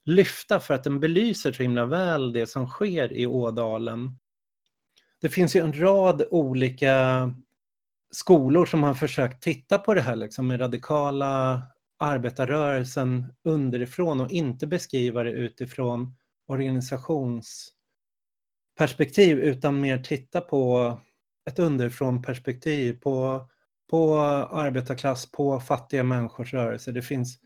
[0.04, 4.18] lyfta för att den belyser så himla väl det som sker i Ådalen.
[5.20, 7.30] Det finns ju en rad olika
[8.10, 11.62] skolor som har försökt titta på det här liksom, med radikala
[11.98, 20.92] arbetarrörelsen underifrån och inte beskriva det utifrån organisationsperspektiv utan mer titta på
[21.50, 23.46] ett underifrånperspektiv på,
[23.90, 26.92] på arbetarklass, på fattiga människors rörelse.
[26.92, 27.38] Det finns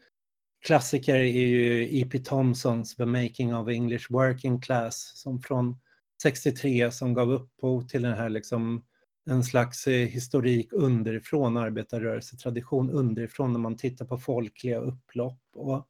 [0.66, 2.18] klassiker är ju E.P.
[2.18, 5.76] Thompsons The Making of English Working Class som från
[6.22, 8.84] 63 som gav upphov till den här liksom
[9.30, 15.40] en slags eh, historik underifrån, arbetarrörelsetradition underifrån när man tittar på folkliga upplopp.
[15.52, 15.86] Och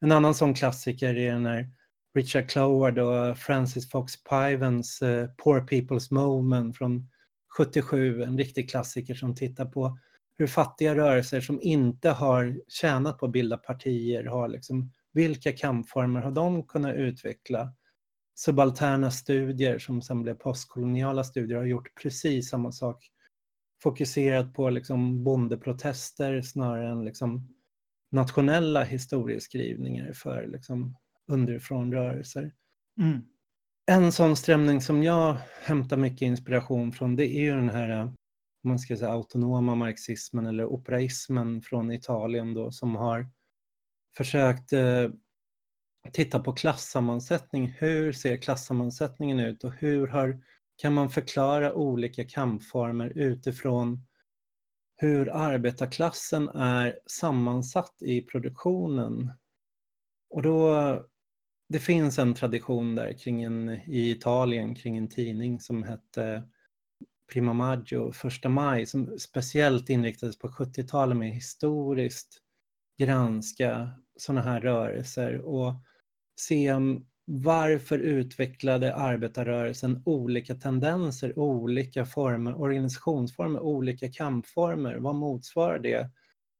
[0.00, 1.68] en annan sån klassiker är den här
[2.14, 7.08] Richard Cloward och Francis Fox Pivens eh, Poor People's Movement från
[7.58, 9.98] 77, en riktig klassiker som tittar på
[10.38, 16.20] hur fattiga rörelser som inte har tjänat på att bilda partier har liksom, vilka kampformer
[16.20, 17.74] har de kunnat utveckla?
[18.34, 23.08] Subalterna studier som sen blev postkoloniala studier har gjort precis samma sak.
[23.82, 27.48] Fokuserat på liksom bondeprotester snarare än liksom
[28.10, 30.96] nationella historieskrivningar för liksom
[31.28, 32.52] underifrån rörelser.
[32.98, 33.22] Mm.
[33.86, 38.12] En sån strömning som jag hämtar mycket inspiration från det är ju den här
[38.64, 43.26] man ska säga autonoma marxismen eller operaismen från Italien då som har
[44.16, 45.10] försökt eh,
[46.12, 47.74] titta på klassammansättning.
[47.78, 50.42] Hur ser klassammansättningen ut och hur har,
[50.76, 54.06] kan man förklara olika kampformer utifrån
[54.96, 59.32] hur arbetarklassen är sammansatt i produktionen.
[60.30, 60.74] Och då,
[61.68, 66.42] det finns en tradition där kring en, i Italien kring en tidning som hette
[67.32, 72.38] Prima Maggio, första maj, som speciellt inriktades på 70-talet med historiskt
[72.98, 75.74] granska sådana här rörelser och
[76.40, 76.74] se
[77.24, 84.96] varför utvecklade arbetarrörelsen olika tendenser, olika former, organisationsformer, olika kampformer?
[84.96, 86.10] Vad motsvarar det?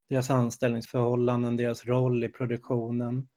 [0.08, 3.28] Deras anställningsförhållanden, deras roll i produktionen.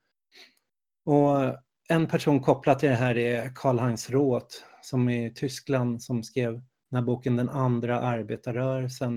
[1.05, 1.55] Och
[1.89, 6.61] en person kopplat till det här är Karl-Heinz Roth som är i Tyskland som skrev
[6.95, 9.15] den här boken Den andra arbetarrörelsen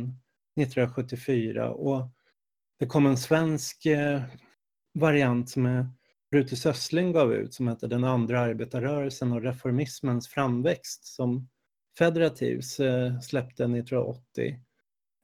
[0.60, 1.70] 1974.
[1.70, 2.08] Och
[2.78, 4.22] det kom en svensk eh,
[4.94, 5.92] variant som
[6.30, 11.48] Brutus Östling gav ut som hette Den andra arbetarrörelsen och reformismens framväxt som
[11.98, 14.60] Federativs eh, släppte 1980.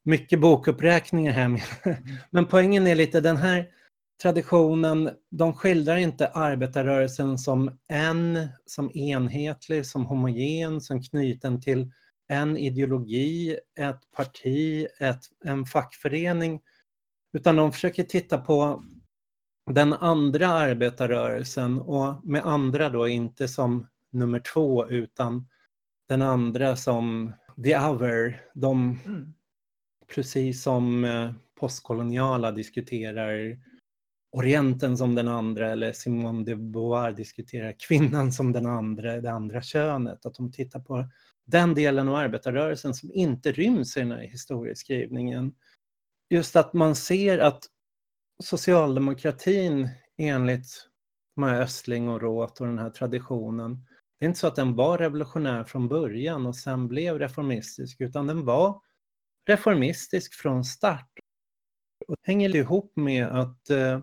[0.05, 1.49] Mycket bokuppräkningar här.
[1.49, 1.63] Med.
[2.31, 3.69] Men poängen är lite den här
[4.23, 11.93] traditionen, de skildrar inte arbetarrörelsen som en, som enhetlig, som homogen, som knuten till
[12.29, 16.61] en ideologi, ett parti, ett, en fackförening,
[17.33, 18.85] utan de försöker titta på
[19.71, 25.49] den andra arbetarrörelsen och med andra då inte som nummer två utan
[26.09, 27.33] den andra som
[27.65, 28.43] the other.
[28.55, 29.35] De, mm.
[30.15, 33.59] Precis som eh, postkoloniala diskuterar
[34.33, 39.63] Orienten som den andra eller Simone de Beauvoir diskuterar kvinnan som den andra, det andra
[39.63, 40.27] könet.
[40.27, 41.09] Att de tittar på
[41.45, 45.55] den delen av arbetarrörelsen som inte ryms i den här historieskrivningen.
[46.31, 47.65] Just att man ser att
[48.43, 50.89] socialdemokratin enligt
[51.35, 53.87] de här Östling och Roth och den här traditionen,
[54.19, 58.27] det är inte så att den var revolutionär från början och sen blev reformistisk, utan
[58.27, 58.81] den var
[59.47, 61.11] reformistisk från start.
[62.09, 64.01] Och det hänger ihop med att eh,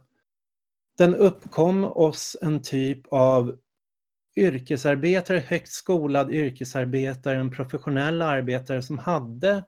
[0.97, 3.59] den uppkom oss en typ av
[4.35, 9.63] yrkesarbetare, högt skolad yrkesarbetare, en professionell arbetare som hade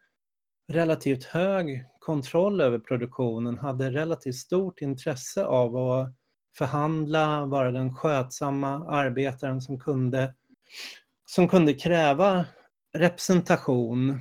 [0.68, 6.14] relativt hög kontroll över produktionen, hade relativt stort intresse av att
[6.58, 10.34] förhandla, vara den skötsamma arbetaren som kunde,
[11.26, 12.46] som kunde kräva
[12.94, 14.20] representation.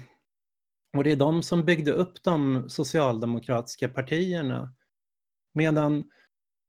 [0.97, 4.75] Och det är de som byggde upp de socialdemokratiska partierna.
[5.55, 6.05] Medan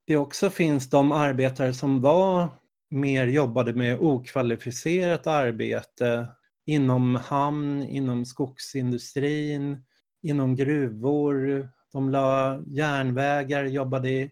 [0.08, 2.50] det också finns de arbetare som var
[2.94, 6.28] mer jobbade med okvalificerat arbete
[6.66, 9.84] inom hamn, inom skogsindustrin,
[10.22, 11.70] inom gruvor.
[11.92, 14.32] De la järnvägar, jobbade i,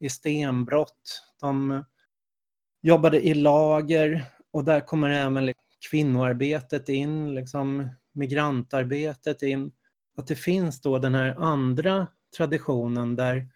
[0.00, 1.22] i stenbrott.
[1.40, 1.84] De
[2.82, 9.72] jobbade i lager och där kommer även liksom kvinnoarbetet in, liksom migrantarbetet in.
[10.16, 13.48] Att det finns då den här andra traditionen där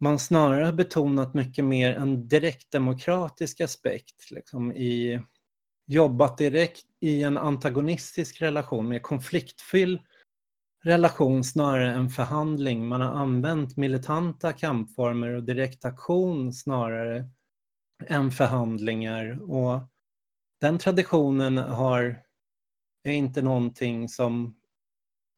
[0.00, 5.20] man snarare har betonat mycket mer en direktdemokratisk aspekt liksom i
[5.86, 10.00] jobbat direkt i en antagonistisk relation mer konfliktfylld
[10.84, 12.88] relation snarare än förhandling.
[12.88, 17.30] Man har använt militanta kampformer och direktaktion snarare
[18.06, 19.50] än förhandlingar.
[19.50, 19.80] Och
[20.60, 22.22] den traditionen har,
[23.02, 24.56] är inte någonting som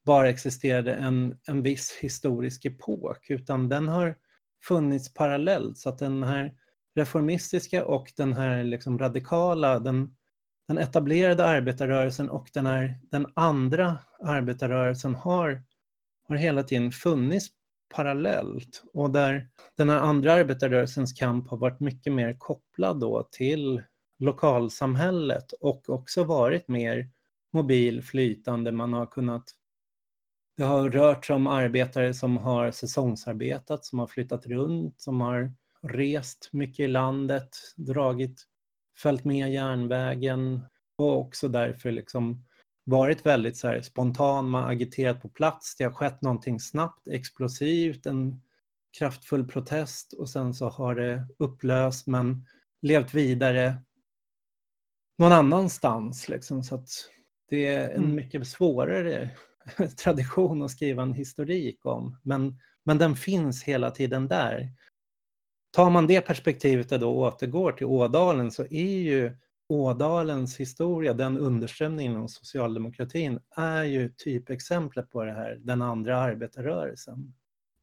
[0.05, 4.17] bara existerade en, en viss historisk epok, utan den har
[4.65, 5.79] funnits parallellt.
[5.79, 6.55] Så att den här
[6.95, 10.15] reformistiska och den här liksom radikala, den
[10.69, 15.63] den etablerade arbetarrörelsen och den, här, den andra arbetarrörelsen har,
[16.29, 17.49] har hela tiden funnits
[17.95, 23.83] parallellt och där den här andra arbetarrörelsens kamp har varit mycket mer kopplad då till
[24.19, 27.11] lokalsamhället och också varit mer
[27.53, 28.73] mobil, flytande.
[28.73, 29.45] Man har kunnat
[30.59, 35.53] det har rört sig om arbetare som har säsongsarbetat, som har flyttat runt, som har
[35.83, 38.45] rest mycket i landet, dragit
[38.97, 40.61] följt med järnvägen
[40.97, 42.45] och också därför liksom
[42.85, 47.09] varit väldigt så här spontan, man har agiterat på plats, det har skett någonting snabbt,
[47.09, 48.43] explosivt, en
[48.99, 52.47] kraftfull protest och sen så har det upplöst men
[52.83, 53.75] levt vidare
[55.19, 56.29] någon annanstans.
[56.29, 56.89] Liksom, så att
[57.49, 58.15] det är en mm.
[58.15, 59.31] mycket svårare
[60.05, 62.19] tradition att skriva en historik om.
[62.23, 64.69] Men, men den finns hela tiden där.
[65.71, 69.37] Tar man det perspektivet och då återgår till Ådalen så är ju
[69.69, 77.35] Ådalens historia, den underströmningen inom socialdemokratin, är ju typexemplet på det här, den andra arbetarrörelsen.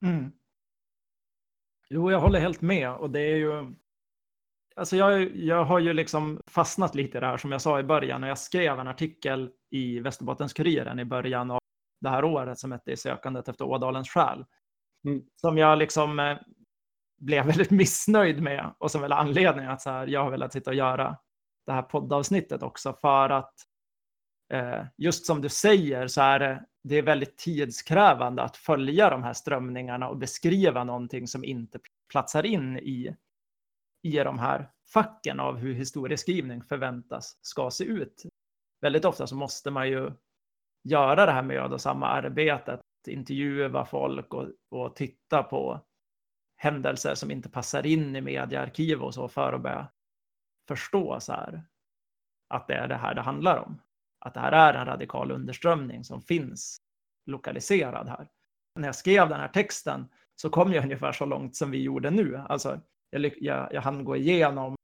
[0.01, 0.31] Mm.
[1.89, 3.75] Jo, jag håller helt med och det är ju
[4.77, 7.83] Alltså jag, jag har ju liksom fastnat lite i det här som jag sa i
[7.83, 11.59] början när jag skrev en artikel i Västerbottens-Kuriren i början av
[12.05, 14.45] det här året som hette I sökandet efter Ådalens själ.
[15.05, 15.23] Mm.
[15.35, 16.37] Som jag liksom eh,
[17.17, 20.69] blev väldigt missnöjd med och som väl anledningen att så här, jag har velat sitta
[20.69, 21.17] och göra
[21.65, 23.53] det här poddavsnittet också för att
[24.53, 29.23] eh, just som du säger så är det, det är väldigt tidskrävande att följa de
[29.23, 31.79] här strömningarna och beskriva någonting som inte
[32.11, 33.15] platsar in i,
[34.03, 38.23] i de här facken av hur historieskrivning förväntas ska se ut.
[38.81, 40.11] Väldigt ofta så måste man ju
[40.85, 45.81] göra det här mödosamma arbetet, intervjua folk och, och titta på
[46.57, 49.87] händelser som inte passar in i mediearkiv och så för att börja
[50.67, 51.63] förstå så här
[52.49, 53.81] att det är det här det handlar om.
[54.19, 56.77] Att det här är en radikal underströmning som finns
[57.25, 58.27] lokaliserad här.
[58.79, 62.11] När jag skrev den här texten så kom jag ungefär så långt som vi gjorde
[62.11, 62.37] nu.
[62.37, 62.79] Alltså,
[63.09, 64.75] jag, jag, jag hann gå igenom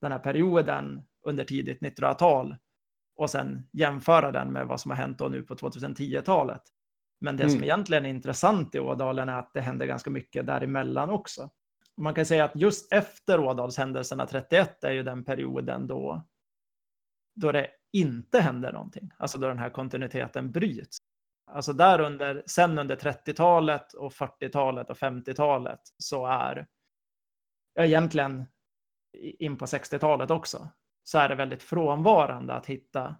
[0.00, 2.56] den här perioden under tidigt 1900-tal
[3.16, 6.62] och sen jämföra den med vad som har hänt då nu på 2010-talet.
[7.20, 7.54] Men det mm.
[7.54, 11.50] som egentligen är intressant i Ådalen är att det händer ganska mycket däremellan också.
[11.96, 16.26] Man kan säga att just efter Ådalshändelserna 31 är ju den perioden då,
[17.34, 20.98] då det inte händer någonting, alltså då den här kontinuiteten bryts.
[21.50, 26.66] Alltså där under, sen under 30-talet och 40-talet och 50-talet så är
[27.78, 28.44] egentligen
[29.18, 30.68] in på 60-talet också,
[31.08, 33.16] så är det väldigt frånvarande att hitta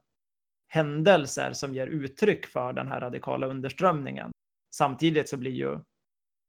[0.69, 4.31] händelser som ger uttryck för den här radikala underströmningen.
[4.75, 5.79] Samtidigt så blir ju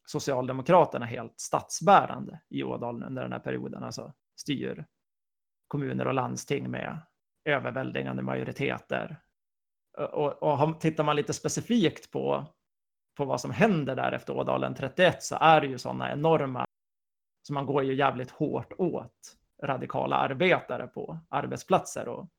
[0.08, 4.86] Socialdemokraterna helt statsbärande i Ådalen under den här perioden, alltså styr
[5.68, 7.00] kommuner och landsting med
[7.46, 9.22] överväldigande majoriteter.
[9.98, 12.46] Och, och tittar man lite specifikt på,
[13.18, 16.66] på vad som händer där efter Ådalen 31 så är det ju sådana enorma,
[17.42, 22.30] så man går ju jävligt hårt åt radikala arbetare på arbetsplatser och,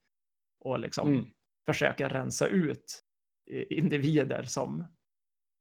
[0.61, 1.27] och liksom mm.
[1.67, 3.05] försöker rensa ut
[3.71, 4.87] individer som,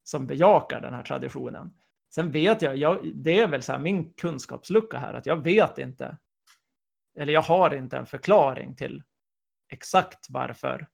[0.03, 1.73] som bejakar den här traditionen.
[2.13, 5.77] Sen vet jag, jag det är väl så här min kunskapslucka här, att jag vet
[5.77, 6.17] inte,
[7.17, 9.03] eller jag har inte en förklaring till
[9.69, 10.87] exakt varför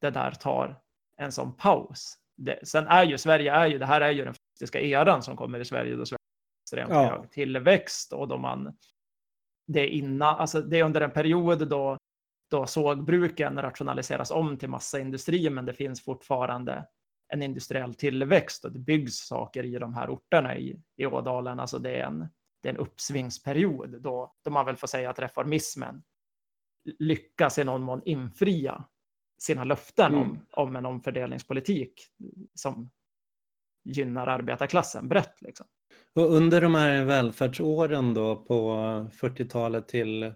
[0.00, 0.82] det där tar
[1.16, 2.16] en sån paus.
[2.36, 5.36] Det, sen är ju Sverige, är ju, det här är ju den faktiska eran som
[5.36, 6.20] kommer i Sverige då Sverige
[6.70, 7.10] extremt ja.
[7.10, 8.76] hög tillväxt och då man
[9.72, 11.98] det innan, alltså det är under en period då,
[12.50, 16.86] då sågbruken rationaliseras om till massaindustri, men det finns fortfarande
[17.32, 21.60] en industriell tillväxt och det byggs saker i de här orterna i, i Ådalen.
[21.60, 22.28] Alltså det är en,
[22.62, 26.02] det är en uppsvingsperiod då, då man väl får säga att reformismen
[26.98, 28.84] lyckas i någon mån infria
[29.38, 30.30] sina löften mm.
[30.30, 32.06] om, om en omfördelningspolitik
[32.54, 32.90] som
[33.84, 35.42] gynnar arbetarklassen brett.
[35.42, 35.66] Liksom.
[36.14, 38.74] Och under de här välfärdsåren då på
[39.12, 40.32] 40-talet till,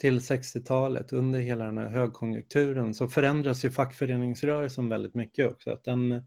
[0.00, 5.70] till 60-talet, under hela den här högkonjunkturen, så förändras ju fackföreningsrörelsen väldigt mycket också.
[5.70, 6.24] Att den,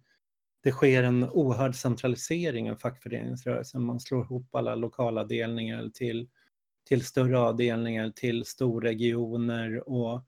[0.64, 3.84] det sker en oerhörd centralisering av fackföreningsrörelsen.
[3.84, 6.30] Man slår ihop alla lokalavdelningar till,
[6.88, 10.26] till större avdelningar, till storregioner och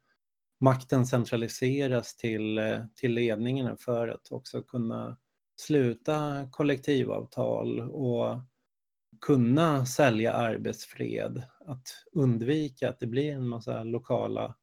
[0.59, 2.59] makten centraliseras till,
[2.95, 5.17] till ledningarna för att också kunna
[5.55, 8.39] sluta kollektivavtal och
[9.21, 11.43] kunna sälja arbetsfred.
[11.65, 14.55] Att undvika att det blir en massa lokala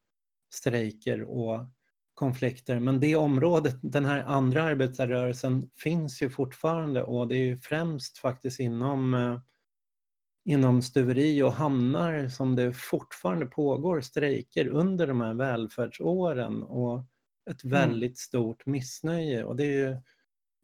[0.54, 1.66] strejker och
[2.14, 2.80] konflikter.
[2.80, 8.18] Men det området, den här andra arbetarrörelsen finns ju fortfarande och det är ju främst
[8.18, 9.38] faktiskt inom, eh,
[10.44, 17.04] inom stuveri och hamnar som det fortfarande pågår strejker under de här välfärdsåren och
[17.50, 17.72] ett mm.
[17.72, 19.44] väldigt stort missnöje.
[19.44, 19.96] Och det är ju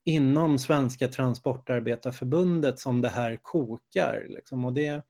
[0.09, 4.27] inom Svenska Transportarbetarförbundet som det här kokar.
[4.29, 4.65] Liksom.
[4.65, 5.03] Och det,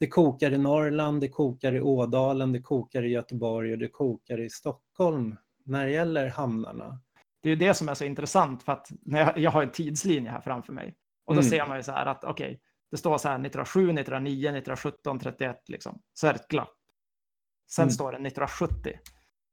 [0.00, 4.40] det kokar i Norrland, det kokar i Ådalen, det kokar i Göteborg och det kokar
[4.40, 7.00] i Stockholm när det gäller hamnarna.
[7.42, 10.30] Det är det som är så intressant för att när jag, jag har en tidslinje
[10.30, 11.50] här framför mig och då mm.
[11.50, 12.58] ser man ju så här att okej, okay,
[12.90, 16.76] det står så här 1907, 1909, 1917, 31 liksom, så är det ett glapp.
[17.70, 17.90] Sen mm.
[17.90, 18.98] står det 1970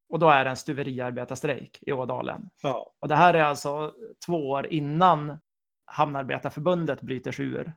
[0.09, 2.49] och då är det en stuveriarbetarstrejk i Ådalen.
[2.61, 2.91] Ja.
[3.01, 3.93] Och det här är alltså
[4.25, 5.39] två år innan
[5.85, 7.73] Hamnarbetarförbundet bryter sig ur.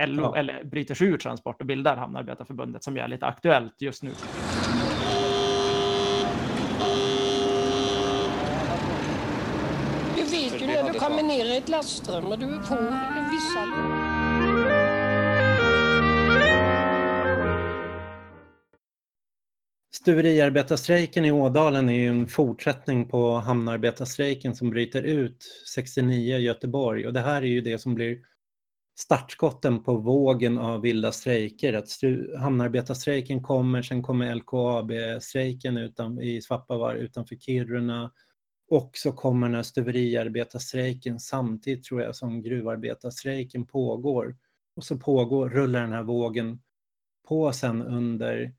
[0.00, 0.36] LO, ja.
[0.36, 4.10] eller bryter sig ur Transport och bildar Hamnarbetarförbundet som är lite aktuellt just nu.
[10.16, 12.76] Du vet ju när du kommer ner i ett lastrum och du är på
[13.30, 14.01] vissa...
[20.02, 25.44] Stuveriarbetarstrejken i Ådalen är ju en fortsättning på hamnarbetarstrejken som bryter ut
[25.74, 28.18] 69 i Göteborg och det här är ju det som blir
[28.98, 31.72] startskotten på vågen av vilda strejker.
[31.72, 31.88] Att
[32.38, 38.12] hamnarbetarstrejken kommer, sen kommer LKAB-strejken utan, i Svappavaara utanför Kiruna
[38.70, 44.36] Och så kommer den här stuveriarbetarstrejken samtidigt tror jag som gruvarbetarstrejken pågår.
[44.76, 46.60] Och så pågår, rullar den här vågen
[47.28, 48.54] på sen under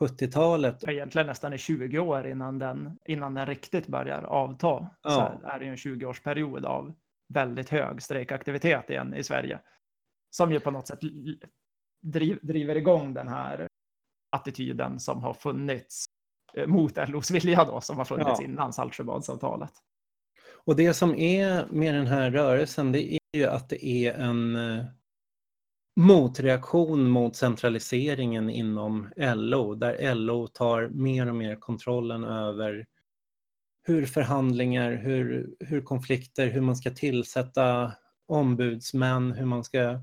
[0.00, 0.88] 70-talet.
[0.88, 4.90] Egentligen nästan i 20 år innan den, innan den riktigt börjar avta.
[5.02, 5.10] Ja.
[5.42, 6.94] Så är det ju en 20-årsperiod av
[7.28, 9.58] väldigt hög strejkaktivitet igen i Sverige.
[10.30, 11.00] Som ju på något sätt
[12.02, 13.66] driv, driver igång den här
[14.36, 16.04] attityden som har funnits
[16.54, 18.44] eh, mot LOs vilja då, som har funnits Ja.
[18.44, 19.72] innan Saltsjöbadsavtalet.
[20.64, 24.56] Och det som är med den här rörelsen det är ju att det är en
[24.56, 24.84] eh,
[25.96, 32.86] motreaktion mot centraliseringen inom LO där LO tar mer och mer kontrollen över
[33.82, 37.92] hur förhandlingar, hur, hur konflikter, hur man ska tillsätta
[38.26, 40.00] ombudsmän, hur man ska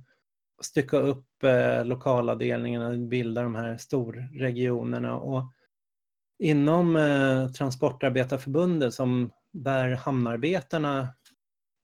[0.61, 5.17] stycka upp eh, lokalavdelningarna, bilda de här storregionerna.
[5.17, 5.51] Och
[6.39, 11.07] inom eh, Transportarbetarförbundet som där hamnarbetarna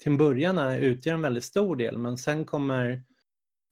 [0.02, 3.04] till en början utgör en väldigt stor del men sen kommer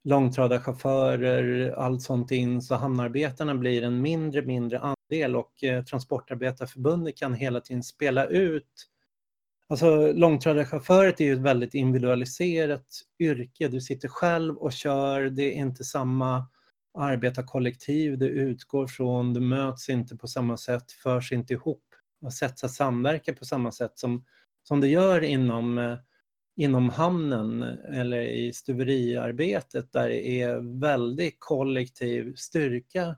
[0.04, 7.34] långtradarchaufförer, allt sånt in så hamnarbetarna blir en mindre mindre andel och eh, Transportarbetarförbundet kan
[7.34, 8.92] hela tiden spela ut
[9.72, 13.68] Alltså långtradarchaufförer är ju ett väldigt individualiserat yrke.
[13.68, 16.48] Du sitter själv och kör, det är inte samma
[16.94, 21.84] arbetarkollektiv du utgår från, du möts inte på samma sätt, förs inte ihop
[22.22, 24.26] och sätts att samverka på samma sätt som,
[24.64, 25.98] som det gör inom, eh,
[26.56, 33.16] inom hamnen eller i stuveriarbetet där det är väldigt kollektiv styrka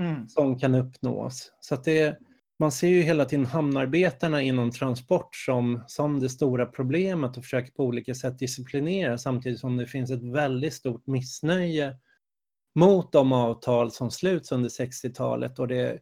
[0.00, 0.28] Mm.
[0.28, 1.52] som kan uppnås.
[1.60, 2.18] Så att det,
[2.58, 7.72] man ser ju hela tiden hamnarbetarna inom transport som, som det stora problemet och försöker
[7.72, 11.96] på olika sätt disciplinera samtidigt som det finns ett väldigt stort missnöje
[12.74, 15.98] mot de avtal som sluts under 60-talet och det,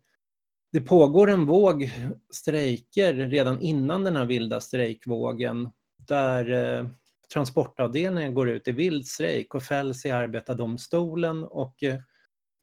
[0.72, 1.91] det pågår en våg
[2.33, 5.70] strejker redan innan den här vilda strejkvågen
[6.09, 6.86] där eh,
[7.32, 11.98] transportavdelningen går ut i vild strejk och fälls i arbetardomstolen och eh,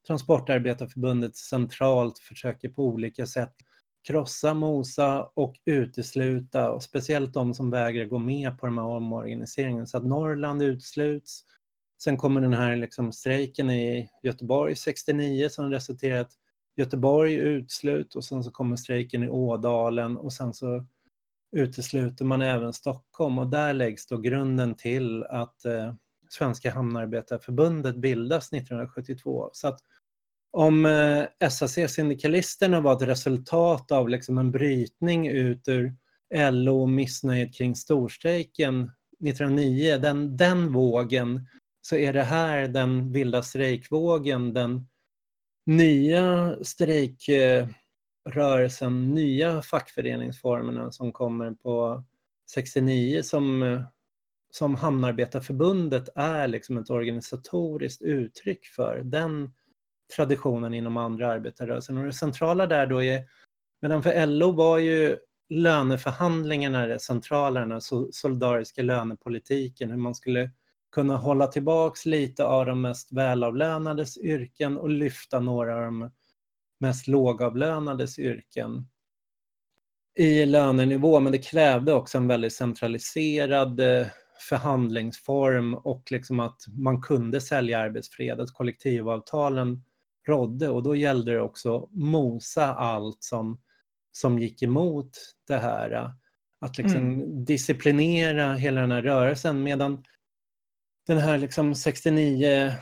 [0.08, 3.54] Transportarbetarförbundet centralt försöker på olika sätt
[4.08, 9.88] krossa, mosa och utesluta och speciellt de som vägrar gå med på de här omorganiseringen
[9.88, 11.46] så att Norrland utesluts.
[12.04, 16.32] Sen kommer den här liksom strejken i Göteborg 69 som resulterar i att
[16.76, 20.86] Göteborg utslut och sen så kommer strejken i Ådalen och sen så
[21.52, 25.94] utesluter man även Stockholm och där läggs då grunden till att eh,
[26.30, 29.50] Svenska Hamnarbetarförbundet bildas 1972.
[29.54, 29.80] Så att
[30.52, 35.96] om eh, SAC-syndikalisterna var ett resultat av liksom en brytning ut ur
[36.52, 38.92] LO och missnöjet kring storstrejken
[39.26, 41.48] 1909, den, den vågen,
[41.82, 44.88] så är det här den vilda strejkvågen, den
[45.66, 47.68] nya strejk eh,
[48.30, 52.04] rörelsen, nya fackföreningsformerna som kommer på
[52.52, 53.80] 69 som,
[54.52, 59.02] som Hamnarbetarförbundet är liksom ett organisatoriskt uttryck för.
[59.04, 59.54] Den
[60.16, 61.98] traditionen inom andra arbetarrörelsen.
[61.98, 63.24] Och det centrala där då är,
[63.82, 65.18] medan för LO var ju
[65.50, 70.52] löneförhandlingarna det centrala, den här solidariska lönepolitiken, hur man skulle
[70.92, 76.12] kunna hålla tillbaks lite av de mest välavlönades yrken och lyfta några av de
[76.82, 78.88] mest lågavlönades yrken
[80.18, 84.08] i lönenivå, men det krävde också en väldigt centraliserad eh,
[84.50, 89.84] förhandlingsform och liksom att man kunde sälja arbetsfred, att kollektivavtalen
[90.28, 93.62] rådde och då gällde det också mosa allt som,
[94.12, 95.10] som gick emot
[95.48, 96.14] det här.
[96.62, 100.04] Att liksom disciplinera hela den här rörelsen medan
[101.08, 102.74] den här liksom 69,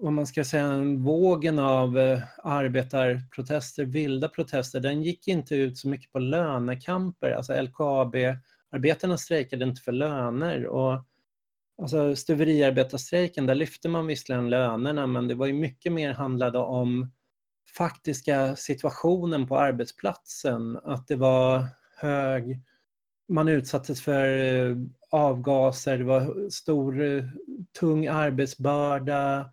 [0.00, 5.88] vad man ska säga, vågen av eh, arbetarprotester, vilda protester, den gick inte ut så
[5.88, 7.30] mycket på lönekamper.
[7.30, 11.04] Alltså LKAB-arbetarna strejkade inte för löner och
[11.82, 17.10] Alltså stuveriarbetarstrejken, där lyfte man visserligen lönerna men det var ju mycket mer handlade om
[17.76, 20.78] faktiska situationen på arbetsplatsen.
[20.84, 21.66] Att det var
[21.96, 22.60] hög,
[23.28, 24.76] man utsattes för eh,
[25.10, 27.24] avgaser, det var stor, eh,
[27.80, 29.50] tung arbetsbörda,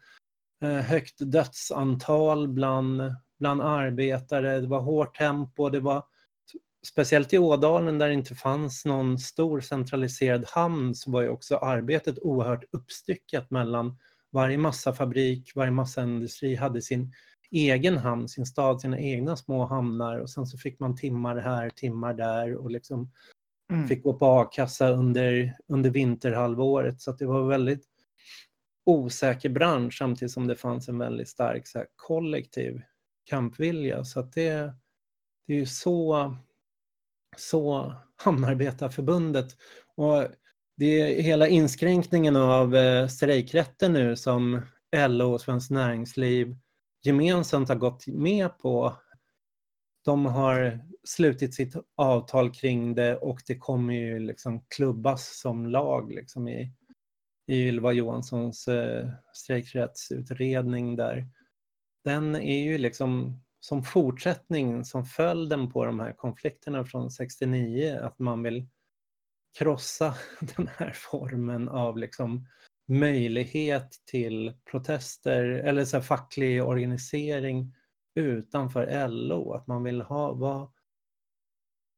[0.61, 6.03] högt dödsantal bland, bland arbetare, det var hårt tempo, det var
[6.87, 11.57] speciellt i Ådalen där det inte fanns någon stor centraliserad hamn så var ju också
[11.57, 13.97] arbetet oerhört uppstyckat mellan
[14.31, 17.13] varje massafabrik, varje massaindustri hade sin
[17.51, 21.69] egen hamn, sin stad, sina egna små hamnar och sen så fick man timmar här,
[21.69, 23.11] timmar där och liksom
[23.71, 23.87] Mm.
[23.87, 27.01] fick gå på a-kassa under, under vinterhalvåret.
[27.01, 27.85] Så att det var väldigt
[28.85, 32.81] osäker bransch samtidigt som det fanns en väldigt stark så här, kollektiv
[33.29, 34.73] kampvilja så att det,
[35.47, 36.35] det är ju så
[37.37, 39.57] så Hamnarbetarförbundet.
[39.95, 40.27] Och
[40.77, 44.61] det är hela inskränkningen av eh, strejkrätten nu som
[45.09, 46.55] LO och Svenskt Näringsliv
[47.03, 48.95] gemensamt har gått med på.
[50.05, 56.11] De har slutit sitt avtal kring det och det kommer ju liksom klubbas som lag
[56.11, 56.73] liksom i,
[57.47, 61.27] i Ylva Johanssons eh, strejkrättsutredning där.
[62.03, 68.19] Den är ju liksom som fortsättning, som följden på de här konflikterna från 69, att
[68.19, 68.67] man vill
[69.59, 70.15] krossa
[70.57, 72.47] den här formen av liksom
[72.87, 77.73] möjlighet till protester eller så facklig organisering
[78.15, 79.53] utanför LO.
[79.53, 80.71] Att man vill ha, va,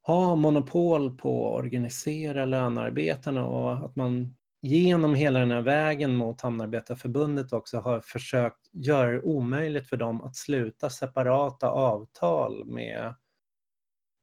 [0.06, 4.36] ha monopol på att organisera lönearbetarna och att man
[4.66, 10.22] genom hela den här vägen mot Hamnarbetarförbundet också har försökt göra det omöjligt för dem
[10.22, 13.16] att sluta separata avtal med,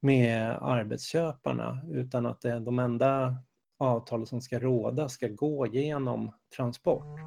[0.03, 3.36] med arbetsköparna utan att det, de enda
[3.78, 7.20] avtal som ska råda ska gå genom transport.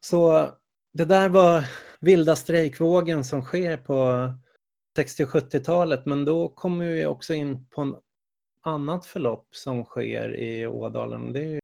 [0.00, 0.48] Så
[0.92, 1.64] det där var
[2.00, 4.32] vilda strejkvågen som sker på
[4.98, 7.96] 60 70-talet men då kommer vi också in på en
[8.62, 11.32] annat förlopp som sker i Ådalen.
[11.32, 11.60] Det är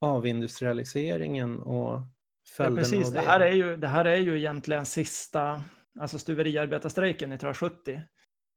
[0.00, 2.00] avindustrialiseringen och
[2.48, 3.06] följderna ja, precis.
[3.06, 3.20] av det.
[3.20, 5.62] Det här, är ju, det här är ju egentligen sista,
[6.00, 8.00] alltså stuveriarbetarstrejken 1970.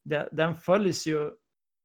[0.03, 1.31] Det, den följs ju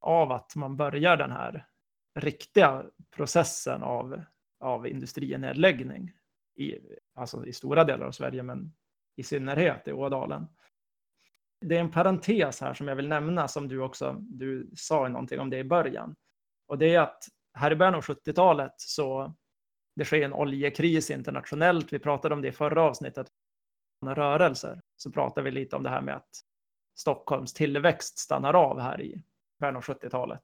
[0.01, 1.67] av att man börjar den här
[2.15, 2.85] riktiga
[3.17, 4.23] processen av,
[4.61, 6.12] av industrinedläggning
[6.57, 6.75] i,
[7.15, 8.73] alltså i stora delar av Sverige, men
[9.17, 10.47] i synnerhet i Ådalen
[11.69, 15.41] det är en parentes här som jag vill nämna som du också, du sa någonting
[15.41, 16.15] om det i början.
[16.67, 19.35] Och det är att här i början av 70-talet så
[19.97, 21.93] det sker en oljekris internationellt.
[21.93, 23.27] Vi pratade om det i förra avsnittet.
[24.07, 24.81] Rörelser.
[24.97, 26.31] Så pratade vi lite om det här med att
[26.95, 29.23] Stockholms tillväxt stannar av här i
[29.61, 30.43] början av 70-talet.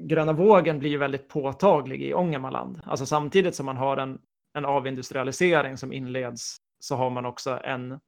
[0.00, 2.80] Gröna vågen blir väldigt påtaglig i Ångermanland.
[2.84, 4.20] Alltså samtidigt som man har en,
[4.54, 8.00] en avindustrialisering som inleds så har man också en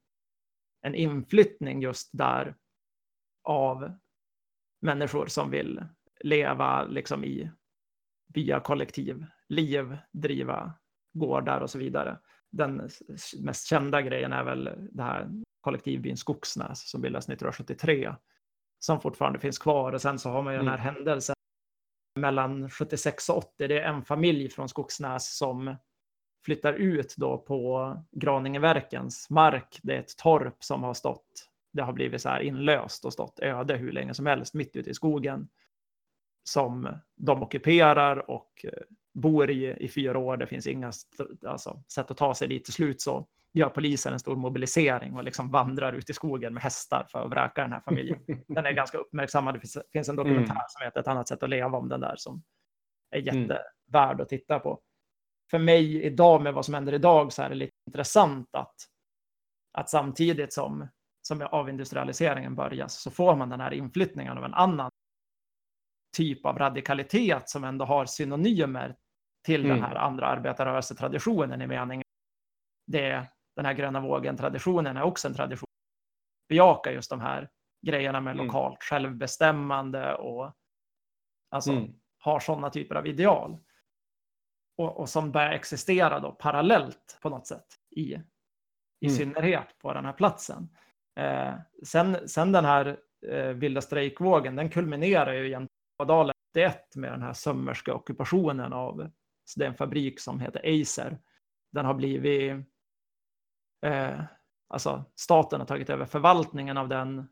[0.82, 2.56] en inflyttning just där
[3.44, 3.92] av
[4.80, 5.84] människor som vill
[6.20, 7.50] leva liksom i
[8.34, 10.74] byakollektiv, liv, driva
[11.12, 12.18] gårdar och så vidare.
[12.50, 12.88] Den
[13.40, 15.28] mest kända grejen är väl det här
[15.60, 18.14] kollektivbyn Skogsnäs som bildas 1973
[18.78, 20.66] som fortfarande finns kvar och sen så har man ju mm.
[20.66, 20.94] den här mm.
[20.94, 21.34] händelsen
[22.18, 23.68] mellan 76 och 80.
[23.68, 25.76] Det är en familj från Skogsnäs som
[26.48, 29.78] flyttar ut då på Graningeverkens mark.
[29.82, 33.38] Det är ett torp som har stått, det har blivit så här inlöst och stått
[33.40, 35.48] öde hur länge som helst mitt ute i skogen.
[36.44, 38.70] Som de ockuperar och eh,
[39.14, 40.36] bor i i fyra år.
[40.36, 40.92] Det finns inga
[41.46, 42.64] alltså, sätt att ta sig dit.
[42.64, 46.62] Till slut så gör polisen en stor mobilisering och liksom vandrar ut i skogen med
[46.62, 48.18] hästar för att vräka den här familjen.
[48.48, 49.54] Den är ganska uppmärksammad.
[49.54, 50.62] Det finns, finns en dokumentär mm.
[50.68, 52.42] som heter Ett annat sätt att leva om den där som
[53.10, 53.26] är mm.
[53.26, 54.20] jättevärd mm.
[54.20, 54.80] att titta på
[55.50, 58.74] för mig idag med vad som händer idag så är det lite intressant att,
[59.72, 60.88] att samtidigt som,
[61.22, 64.90] som avindustrialiseringen börjar så får man den här inflyttningen av en annan
[66.16, 68.96] typ av radikalitet som ändå har synonymer
[69.44, 69.76] till mm.
[69.76, 72.04] den här andra arbetarrörelsetraditionen i meningen.
[72.86, 73.26] Det,
[73.56, 75.68] den här gröna vågen-traditionen är också en tradition.
[76.48, 77.48] Bejakar just de här
[77.86, 78.46] grejerna med mm.
[78.46, 80.52] lokalt självbestämmande och
[81.50, 81.92] alltså mm.
[82.18, 83.58] har sådana typer av ideal
[84.78, 88.02] och, och som börjar existera då parallellt på något sätt i,
[89.00, 89.16] i mm.
[89.16, 90.68] synnerhet på den här platsen.
[91.20, 91.54] Eh,
[91.84, 95.68] sen, sen den här eh, vilda strejkvågen, den kulminerar ju egentligen
[95.98, 99.10] på Dalen 81 med den här sömmerska ockupationen av
[99.44, 101.18] så det är en fabrik som heter Acer.
[101.72, 102.52] Den har blivit,
[103.86, 104.20] eh,
[104.68, 107.28] alltså staten har tagit över förvaltningen av den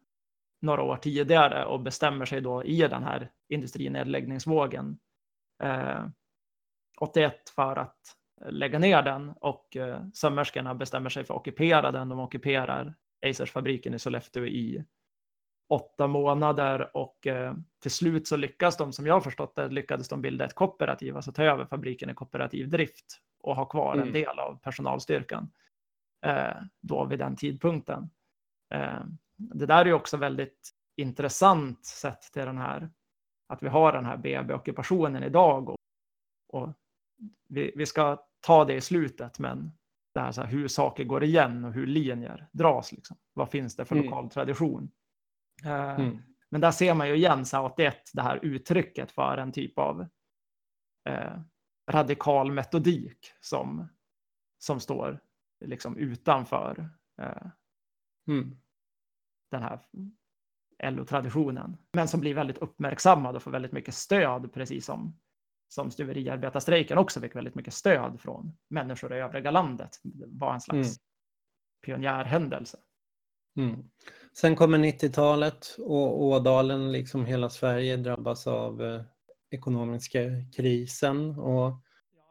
[0.62, 4.99] några år tidigare och bestämmer sig då i den här industrinedläggningsvågen
[5.62, 6.07] eh,
[7.01, 8.16] 81 för att
[8.47, 12.09] lägga ner den och eh, sömmerskorna bestämmer sig för att ockupera den.
[12.09, 12.94] De ockuperar
[13.26, 14.84] Acers fabriken i Sollefteå i
[15.68, 20.09] åtta månader och eh, till slut så lyckas de, som jag har förstått det, lyckades
[20.09, 24.07] de bilda ett kooperativ, alltså ta över fabriken i kooperativ drift och ha kvar mm.
[24.07, 25.51] en del av personalstyrkan
[26.26, 28.11] eh, då vid den tidpunkten.
[28.74, 29.01] Eh,
[29.36, 32.90] det där är också väldigt intressant sett till den här
[33.49, 35.78] att vi har den här BB-ockupationen idag och,
[36.49, 36.68] och
[37.48, 39.72] vi, vi ska ta det i slutet, men
[40.14, 42.92] det här, så här, hur saker går igen och hur linjer dras.
[42.92, 43.16] Liksom.
[43.32, 44.06] Vad finns det för mm.
[44.06, 44.90] lokal tradition?
[45.64, 46.18] Uh, mm.
[46.50, 49.78] Men där ser man ju igen så här, 81, det här uttrycket för en typ
[49.78, 50.00] av
[51.08, 51.40] uh,
[51.90, 53.88] radikal metodik som,
[54.58, 55.20] som står
[55.64, 56.90] liksom utanför
[57.22, 57.46] eh,
[58.28, 58.56] Mm.
[59.50, 59.80] den här
[60.82, 61.76] LO-traditionen.
[61.92, 65.20] Men som blir väldigt uppmärksammad och får väldigt mycket stöd, precis som,
[65.68, 70.00] som stuveriarbetarstrejken också fick väldigt mycket stöd från människor i övriga landet.
[70.02, 70.98] Det var en slags Mm.
[71.86, 72.78] pionjärhändelse.
[73.56, 73.84] Mm.
[74.32, 79.02] Sen kommer 90-talet och Ådalen, liksom hela Sverige, drabbas av eh,
[79.50, 80.20] ekonomiska
[80.56, 81.82] krisen och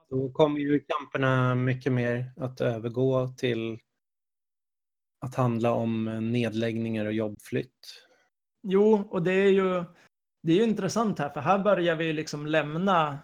[0.10, 3.80] då kommer ju kamperna mycket mer att övergå till
[5.20, 8.04] att handla om eh, nedläggningar och jobbflytt.
[8.64, 9.84] Jo, och det är ju
[10.46, 13.20] det är ju intressant här, för här börjar vi liksom lämna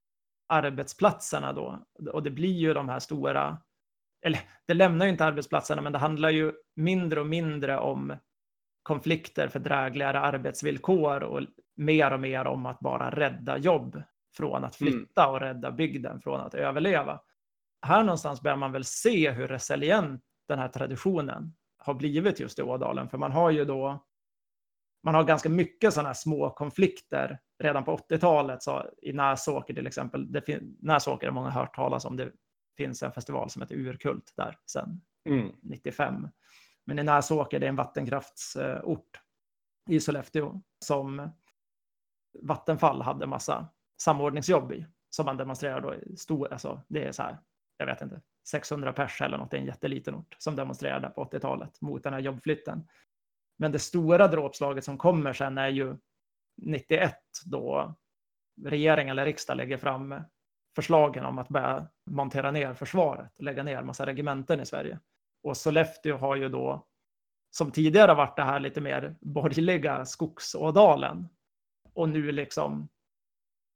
[0.47, 1.85] arbetsplatserna då.
[2.13, 3.57] Och det blir ju de här stora,
[4.25, 8.17] eller det lämnar ju inte arbetsplatserna, men det handlar ju mindre och mindre om
[8.83, 11.41] konflikter för drägligare arbetsvillkor och
[11.75, 14.03] mer och mer om att bara rädda jobb
[14.37, 14.93] från att Mm.
[14.93, 17.19] flytta och rädda bygden från att överleva.
[17.85, 22.61] Här någonstans börjar man väl se hur resilient den här traditionen har blivit just i
[22.61, 24.05] Ådalen, för man har ju då
[25.03, 28.63] man har ganska mycket sådana här små konflikter redan på 80-talet.
[28.63, 32.17] Så I Näsåker till exempel, det Näsåker har många hört talas om.
[32.17, 32.31] Det
[32.77, 35.51] finns en festival som heter Urkult där sedan Mm.
[35.61, 36.27] 95.
[36.85, 39.21] Men i Näsåker, det är en vattenkraftsort
[39.89, 41.31] i Sollefteå som
[42.41, 43.67] Vattenfall hade massa
[44.01, 44.85] samordningsjobb i.
[45.09, 47.37] Som man demonstrerar då i stor, alltså det är så här,
[47.77, 51.23] jag vet inte, 600 pers eller något, det är en jätteliten ort som demonstrerade på
[51.23, 52.87] 80-talet mot den här jobbflytten.
[53.61, 55.97] Men det stora dråpslaget som kommer sen är ju
[56.61, 57.95] 91 då
[58.61, 60.15] regering eller riksdag lägger fram
[60.75, 64.99] förslagen om att börja montera ner försvaret och lägga ner massa regementen i Sverige.
[65.43, 66.87] Och Sollefteå har ju då,
[67.51, 71.27] som tidigare varit det här lite mer borgerliga skogsådalen
[71.93, 72.89] och nu liksom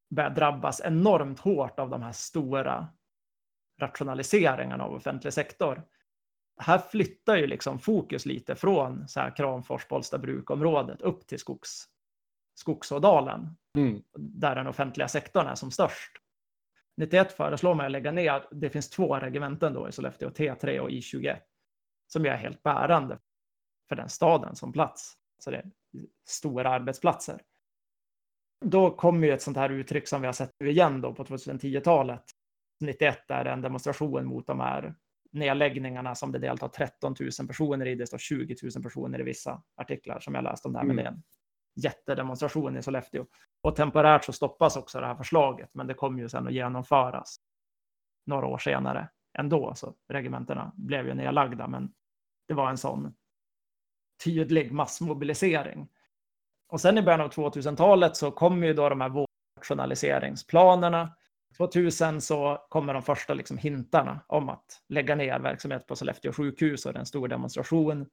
[0.09, 2.87] börjar drabbas enormt hårt av de här stora
[3.81, 5.83] rationaliseringarna av offentlig sektor.
[6.57, 11.85] Här flyttar ju liksom fokus lite från så här Kramfors, Bollstabrukområdet upp till skogs,
[12.55, 14.03] Skogsådalen Mm.
[14.17, 16.11] där den offentliga sektorn är som störst.
[16.97, 20.89] 91 föreslår man att lägga ner, det finns två regementen då i Sollefteå, T3 och
[20.89, 21.39] I21,
[22.07, 23.19] som är helt bärande
[23.89, 25.17] för den staden som plats.
[25.39, 25.71] Så det är
[26.27, 27.41] stora arbetsplatser.
[28.65, 31.23] Då kommer ju ett sånt här uttryck som vi har sett nu igen då på
[31.23, 32.23] 2010-talet.
[32.79, 34.95] 91 är en demonstration mot de här
[35.35, 37.95] nedläggningarna som det deltar 13 000 personer i.
[37.95, 40.95] Det står 20 000 personer i vissa artiklar som jag läst om det här, men
[40.95, 41.23] det är en
[41.75, 43.25] jättedemonstration i Sollefteå.
[43.61, 47.37] Och temporärt så stoppas också det här förslaget, men det kommer ju sen att genomföras
[48.25, 49.73] några år senare ändå.
[49.75, 51.93] Så regementena blev ju nedlagda, men
[52.47, 53.15] det var en sån
[54.23, 55.87] tydlig massmobilisering.
[56.67, 59.25] Och sen i början av 2000-talet så kommer ju då de här
[59.59, 61.15] rationaliseringsplanerna.
[61.57, 66.85] 2000 så kommer de första liksom hintarna om att lägga ner verksamhet på Sollefteå sjukhus
[66.85, 68.05] och det är en stor demonstration.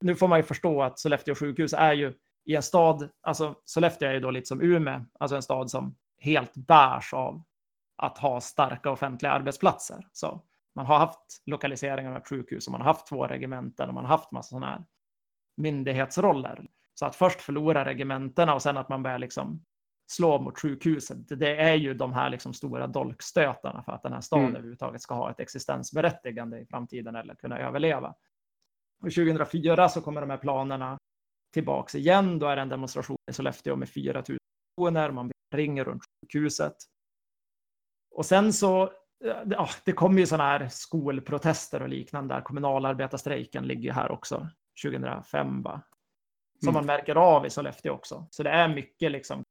[0.00, 2.14] Nu får man ju förstå att Sollefteå sjukhus är ju
[2.44, 5.96] i en stad, alltså Sollefteå är ju då lite som Umeå, alltså en stad som
[6.18, 7.42] helt bärs av
[7.96, 10.06] att ha starka offentliga arbetsplatser.
[10.12, 10.42] Så
[10.74, 14.16] man har haft lokaliseringar med sjukhus och man har haft två regementen och man har
[14.16, 14.84] haft massa sådana här
[15.56, 16.66] myndighetsroller.
[16.94, 19.64] Så att först förlora regementena och sen att man börjar liksom
[20.12, 24.20] slå mot sjukhuset, det är ju de här liksom stora dolkstötarna för att den här
[24.20, 24.56] staden Mm.
[24.56, 28.14] överhuvudtaget ska ha ett existensberättigande i framtiden eller kunna överleva.
[29.02, 30.98] Och 2004 så kommer de här planerna
[31.54, 32.38] tillbaks igen.
[32.38, 34.38] Då är det en demonstration i Sollefteå med 4 000
[34.76, 35.10] personer.
[35.10, 36.76] Man ringer runt sjukhuset.
[38.14, 38.92] Och sen så,
[39.44, 42.40] ja, det kommer ju sådana här skolprotester och liknande där.
[42.40, 44.48] Kommunalarbetarstrejken ligger här också
[44.84, 45.82] 2005, va?
[46.60, 46.74] Som Mm.
[46.74, 48.26] man märker av i Sollefteå också.
[48.30, 49.42] Så det är mycket liksom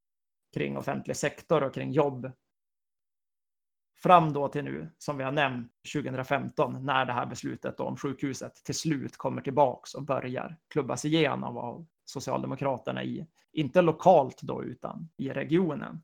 [0.54, 2.32] kring offentlig sektor och kring jobb.
[4.04, 8.56] Fram då till nu, som vi har nämnt, 2015, när det här beslutet om sjukhuset
[8.56, 15.10] till slut kommer tillbaks och börjar klubbas igenom av Socialdemokraterna i, inte lokalt då, utan
[15.18, 16.04] i regionen.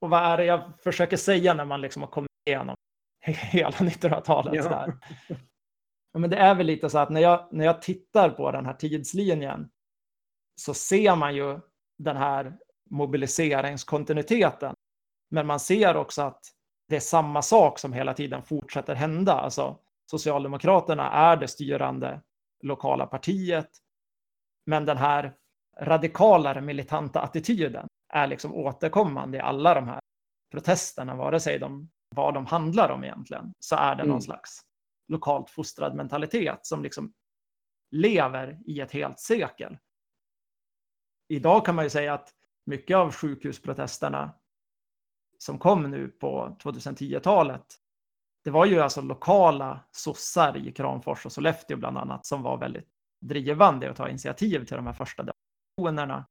[0.00, 2.76] Och vad är det jag försöker säga när man liksom har kommit igenom
[3.24, 4.54] hela 1900-talet?
[4.54, 4.68] Ja.
[4.68, 4.98] Där?
[6.12, 8.66] Ja, men det är väl lite så att när jag, när jag tittar på den
[8.66, 9.70] här tidslinjen
[10.56, 11.60] så ser man ju
[11.98, 12.58] den här
[12.90, 14.74] mobiliseringskontinuiteten.
[15.30, 16.40] Men man ser också att
[16.88, 19.32] det är samma sak som hela tiden fortsätter hända.
[19.32, 19.78] Alltså,
[20.10, 22.20] Socialdemokraterna är det styrande
[22.62, 23.70] lokala partiet.
[24.66, 25.34] Men den här
[25.80, 30.00] radikalare militanta attityden är liksom återkommande i alla de här
[30.52, 34.20] protesterna, vare sig de, vad de handlar om egentligen, så är det någon Mm.
[34.20, 34.60] slags
[35.08, 37.12] lokalt fostrad mentalitet som liksom
[37.90, 39.78] lever i ett helt sekel.
[41.28, 42.32] Idag kan man ju säga att
[42.64, 44.34] mycket av sjukhusprotesterna
[45.38, 47.66] som kom nu på 2010-talet
[48.44, 52.88] det var ju alltså lokala sossar i Kramfors och Sollefteå bland annat som var väldigt
[53.20, 56.26] drivande och ta initiativ till de här första demonstrationerna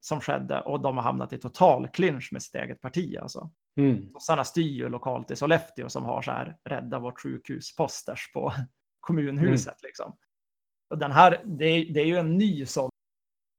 [0.00, 3.16] som skedde och de har hamnat i total clinch med sitt eget parti.
[3.22, 3.50] Alltså.
[3.80, 4.12] Mm.
[4.12, 8.52] Sossarna styr ju lokalt i Sollefteå som har så här rädda vårt sjukhus-posters på
[9.00, 9.82] kommunhuset.
[9.82, 9.88] Mm.
[9.88, 10.16] Liksom.
[10.90, 12.90] Och den här, det, är, det är ju en ny sån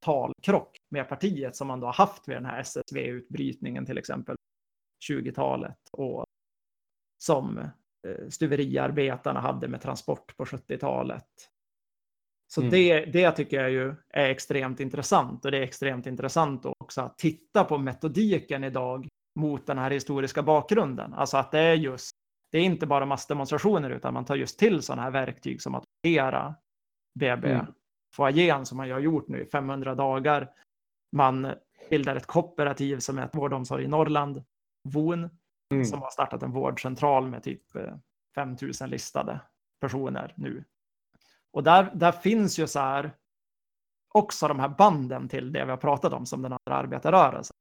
[0.07, 4.35] talkrock med partiet som man då har haft vid den här SSV-utbrytningen till exempel
[5.09, 6.25] 20-talet och
[7.23, 11.25] som eh, stuveriarbetarna hade med transport på 70-talet.
[12.53, 12.71] Så Mm.
[12.71, 17.17] det, det tycker jag ju är extremt intressant och det är extremt intressant också att
[17.17, 19.07] titta på metodiken idag
[19.39, 21.13] mot den här historiska bakgrunden.
[21.13, 22.11] Alltså att det är just,
[22.51, 25.83] det är inte bara massdemonstrationer utan man tar just till sådana här verktyg som att
[25.83, 26.55] ockupera
[27.19, 27.65] BB Mm.
[28.13, 30.49] Foajén som man har gjort nu i 500 dagar.
[31.11, 31.53] Man
[31.89, 34.43] bildar ett kooperativ som är vård och omsorg i Norrland,
[34.83, 35.29] VON,
[35.71, 35.85] Mm.
[35.85, 37.95] som har startat en vårdcentral med typ eh,
[38.35, 39.39] 5000 listade
[39.81, 40.63] personer nu.
[41.51, 43.11] Och där, där finns ju så här
[44.13, 47.55] också de här banden till det vi har pratat om som den andra arbetarrörelsen.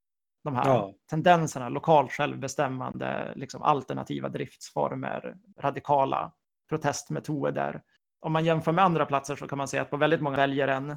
[0.45, 0.95] De här Ja.
[1.11, 6.33] tendenserna, lokalt självbestämmande, liksom alternativa driftsformer, radikala
[6.69, 7.83] protestmetoder.
[8.27, 10.69] Om man jämför med andra platser så kan man se att på väldigt många väljer
[10.69, 10.97] en,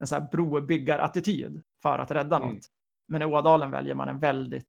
[0.00, 2.48] en så här brobyggarattityd för att rädda Mm.
[2.48, 2.64] något.
[3.08, 4.66] Men i Ådalen väljer man en väldigt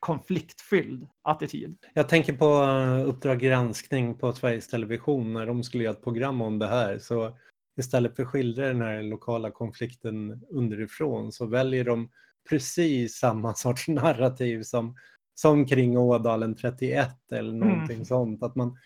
[0.00, 1.78] konfliktfylld attityd.
[1.94, 6.42] Jag tänker på eh, Uppdrag granskning på Sveriges Television när de skulle göra ett program
[6.42, 6.98] om det här.
[6.98, 7.36] Så
[7.78, 12.10] istället för att skildra den här lokala konflikten underifrån så väljer de
[12.50, 14.96] precis samma sorts narrativ som,
[15.34, 18.42] som kring Ådalen 31 eller någonting sånt.
[18.42, 18.78] Att man,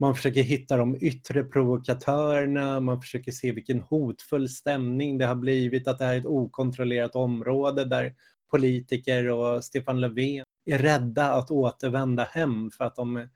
[0.00, 5.88] man försöker hitta de yttre provokatörerna, man försöker se vilken hotfull stämning det har blivit,
[5.88, 8.14] att det här är ett okontrollerat område där
[8.50, 13.28] politiker och Stefan Löfven är rädda att återvända hem för att de,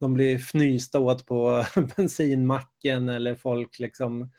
[0.00, 1.64] de blir fnysta åt på
[1.96, 4.30] bensinmacken eller folk liksom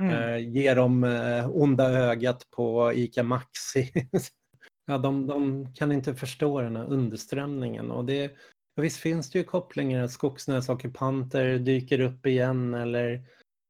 [0.00, 0.12] Mm.
[0.12, 3.92] eh, ger dem eh, onda ögat på ICA Maxi.
[4.86, 8.32] ja, de, de kan inte förstå den här underströmningen och det,
[8.78, 13.22] ja, visst finns det ju kopplingar att skogsnäsockupanter dyker upp igen eller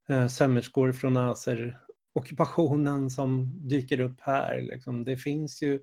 [0.09, 4.61] eh, sömmerskor från Öser-ockupationen som dyker upp här.
[4.61, 5.05] Liksom.
[5.05, 5.81] Det finns ju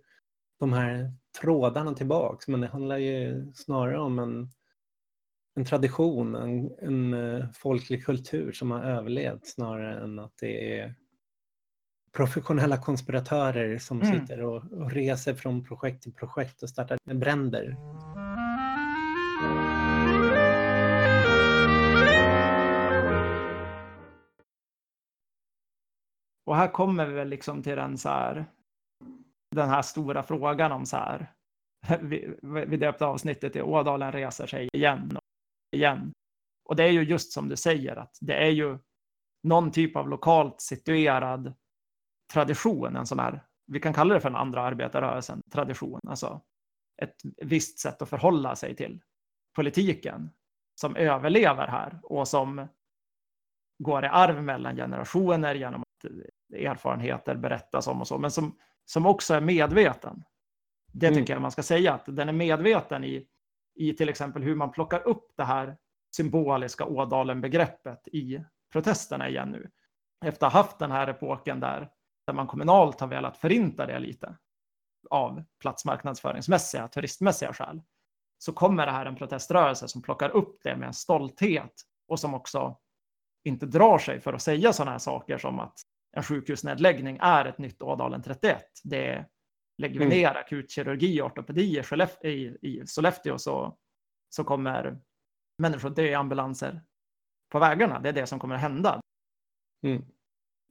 [0.59, 4.49] de här trådarna tillbaks men det handlar ju snarare om en,
[5.55, 10.95] en tradition, en, en eh, folklig kultur som har överlevt snarare än att det är
[12.11, 14.19] professionella konspiratörer som Mm.
[14.19, 17.76] sitter och, och reser från projekt till projekt och startar bränder.
[26.45, 28.45] Och här kommer vi väl liksom till den så här,
[29.55, 31.33] den här stora frågan om så här,
[32.01, 36.11] vi, vi döpte avsnittet till Ådalen reser sig igen och igen.
[36.69, 38.77] Och det är ju just som du säger att det är ju
[39.43, 41.53] någon typ av lokalt situerad
[42.33, 46.41] tradition, en sån här, vi kan kalla det för den andra arbetarrörelsen, tradition, alltså
[47.01, 49.01] ett visst sätt att förhålla sig till
[49.56, 50.30] politiken
[50.76, 52.68] som överlever här och som
[53.78, 56.12] går i arv mellan generationer genom att
[56.53, 60.24] erfarenheter berättas om och så, men som, som också är medveten.
[60.93, 61.36] Det tycker Mm.
[61.36, 63.28] jag man ska säga, att den är medveten i,
[63.76, 65.78] i till exempel hur man plockar upp det här
[66.16, 69.72] symboliska Ådalen-begreppet i protesterna igen nu.
[70.26, 71.89] Efter att ha haft den här epoken där,
[72.28, 74.38] där man kommunalt har velat förinta det lite
[75.10, 77.82] av platsmarknadsföringsmässiga, turistmässiga skäl,
[78.46, 81.74] så kommer det här en proteströrelse som plockar upp det med en stolthet
[82.08, 82.78] och som också
[83.43, 85.80] inte drar sig för att säga sådana här saker som att
[86.18, 88.64] en sjukhusnedläggning är ett nytt Ådalen 31.
[88.84, 89.26] Det
[89.78, 90.18] lägger vi Mm.
[90.18, 91.84] ner akutkirurgi och ortopedi
[92.24, 92.30] i,
[92.62, 93.78] i Sollefteå så,
[94.30, 95.00] så kommer
[95.58, 96.82] människor dö i ambulanser
[97.52, 98.00] på vägarna.
[98.00, 99.02] Det är det som kommer att hända.
[99.86, 100.06] Mm.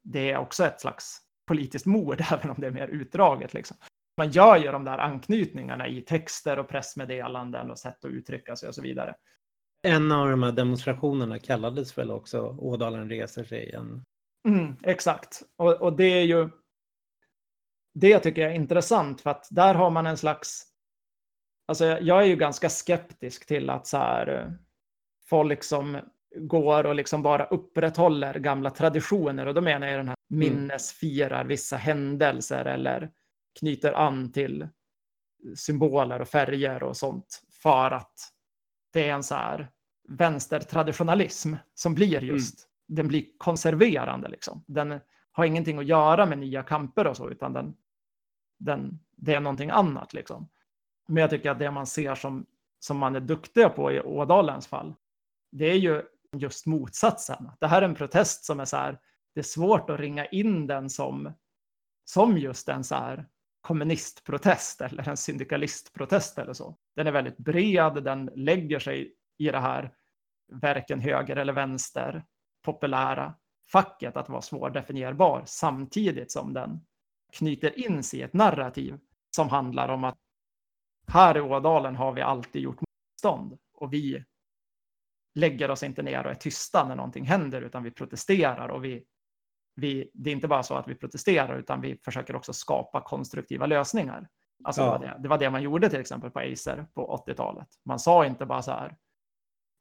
[0.03, 3.55] Det är också ett slags politiskt mord, även om det är mer utdraget.
[3.55, 3.77] Liksom.
[4.17, 8.69] Man gör ju de där anknytningarna i texter och pressmeddelanden och sätt att uttrycka sig
[8.69, 9.15] och så vidare.
[9.83, 14.05] En av de här demonstrationerna kallades väl också Ådalen reser sig igen.
[14.49, 15.43] Mm, exakt.
[15.57, 16.51] Och, och det är ju...
[17.95, 20.63] Det tycker jag är intressant för att där har man en slags...
[21.67, 24.53] Alltså jag, är ju ganska skeptisk till att så här eh,
[25.29, 26.01] folk som
[26.37, 31.77] går och liksom bara upprätthåller gamla traditioner och då menar jag den här minnesfirar vissa
[31.77, 33.11] händelser eller
[33.59, 34.69] knyter an till
[35.57, 38.33] symboler och färger och sånt för att
[38.93, 39.71] det är en så här
[40.09, 44.65] vänstertraditionalism som blir just, den blir konserverande liksom.
[44.67, 45.01] Den
[45.33, 47.77] har ingenting att göra med nya kamper och så, utan den,
[48.59, 50.49] den, det är någonting annat liksom.
[51.09, 52.47] Men jag tycker att det man ser som,
[52.79, 54.95] som man är duktiga på i Ådalens fall,
[55.53, 56.03] det är ju
[56.37, 57.51] just motsatsen.
[57.61, 59.01] Det här är en protest som är så här,
[59.35, 61.33] det är svårt att ringa in den som,
[62.05, 63.27] som just en så här
[63.65, 66.77] kommunistprotest eller en syndikalistprotest eller så.
[66.97, 69.95] Den är väldigt bred, den lägger sig i det här
[70.53, 72.25] verken höger eller vänster,
[72.63, 73.35] populära
[73.73, 76.81] facket att vara svårdefinierbar samtidigt som den
[77.33, 78.99] knyter in sig i ett narrativ
[79.37, 80.19] som handlar om att
[81.07, 84.25] här i Ådalen har vi alltid gjort motstånd och vi
[85.35, 89.05] lägger oss inte ner och är tysta när någonting händer utan vi protesterar och vi,
[89.77, 93.67] vi det är inte bara så att vi protesterar utan vi försöker också skapa konstruktiva
[93.67, 94.29] lösningar.
[94.65, 94.85] Alltså ja.
[94.85, 97.69] det, var det, det, var det man gjorde till exempel på Acer på 80-talet.
[97.85, 98.97] Man sa inte bara så här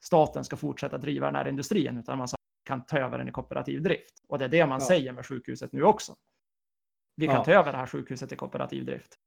[0.04, 3.32] staten ska fortsätta driva den här industrin utan man sa kan ta över den i
[3.32, 4.24] kooperativ drift.
[4.28, 4.88] Och det är det man ja.
[4.88, 6.16] säger med sjukhuset nu också.
[7.16, 7.44] Vi kan ja.
[7.44, 9.18] ta över det här sjukhuset i kooperativ drift.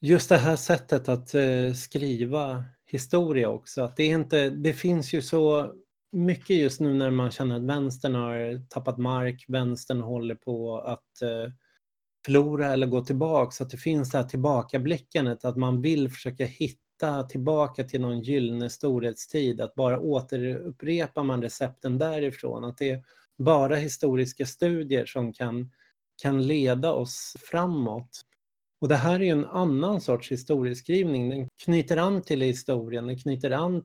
[0.00, 3.82] Just det här sättet att eh, skriva historia också.
[3.82, 5.72] Att det, är inte, det finns ju så
[6.16, 11.22] mycket just nu när man känner att vänstern har tappat mark, vänstern håller på att
[11.22, 11.52] eh,
[12.24, 13.50] förlora eller gå tillbaka.
[13.50, 18.20] Så att det finns det här tillbakablickandet, att man vill försöka hitta tillbaka till någon
[18.20, 22.64] gyllene storhetstid, att bara återupprepar man recepten därifrån.
[22.64, 23.04] Att det är
[23.38, 25.70] bara historiska studier som kan,
[26.22, 28.22] kan leda oss framåt.
[28.80, 31.30] Och det här är ju en annan sorts historieskrivning.
[31.30, 33.82] Den knyter an till historien, den knyter an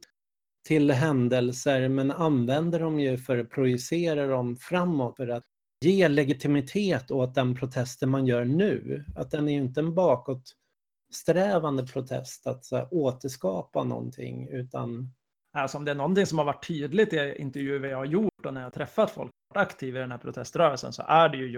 [0.68, 5.44] till händelser men använder dem ju för att projicera dem framåt för att
[5.86, 9.06] ge legitimitet åt den protesten man gör nu.
[9.16, 15.14] Att den är ju inte en bakåtsträvande protest att så här, återskapa någonting utan
[15.54, 18.54] Alltså om det är någonting som har varit tydligt i intervjuer jag har gjort och
[18.54, 21.58] när jag har träffat folk aktiva i den här proteströrelsen så är det ju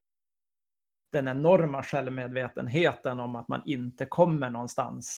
[1.11, 5.17] den enorma självmedvetenheten om att man inte kommer någonstans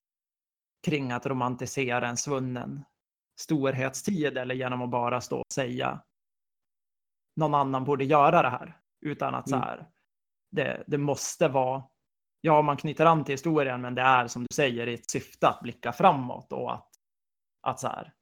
[0.86, 2.84] kring att romantisera en svunnen
[3.40, 6.02] storhetstid eller genom att bara stå och säga
[7.36, 8.78] någon annan borde göra det här.
[9.06, 9.68] Utan att så mm.
[9.68, 9.90] här,
[10.52, 11.84] det, det måste vara,
[12.42, 15.48] ja man knyter an till historien men det är som du säger i ett syfte
[15.48, 16.90] att blicka framåt och att,
[17.62, 18.14] att så här,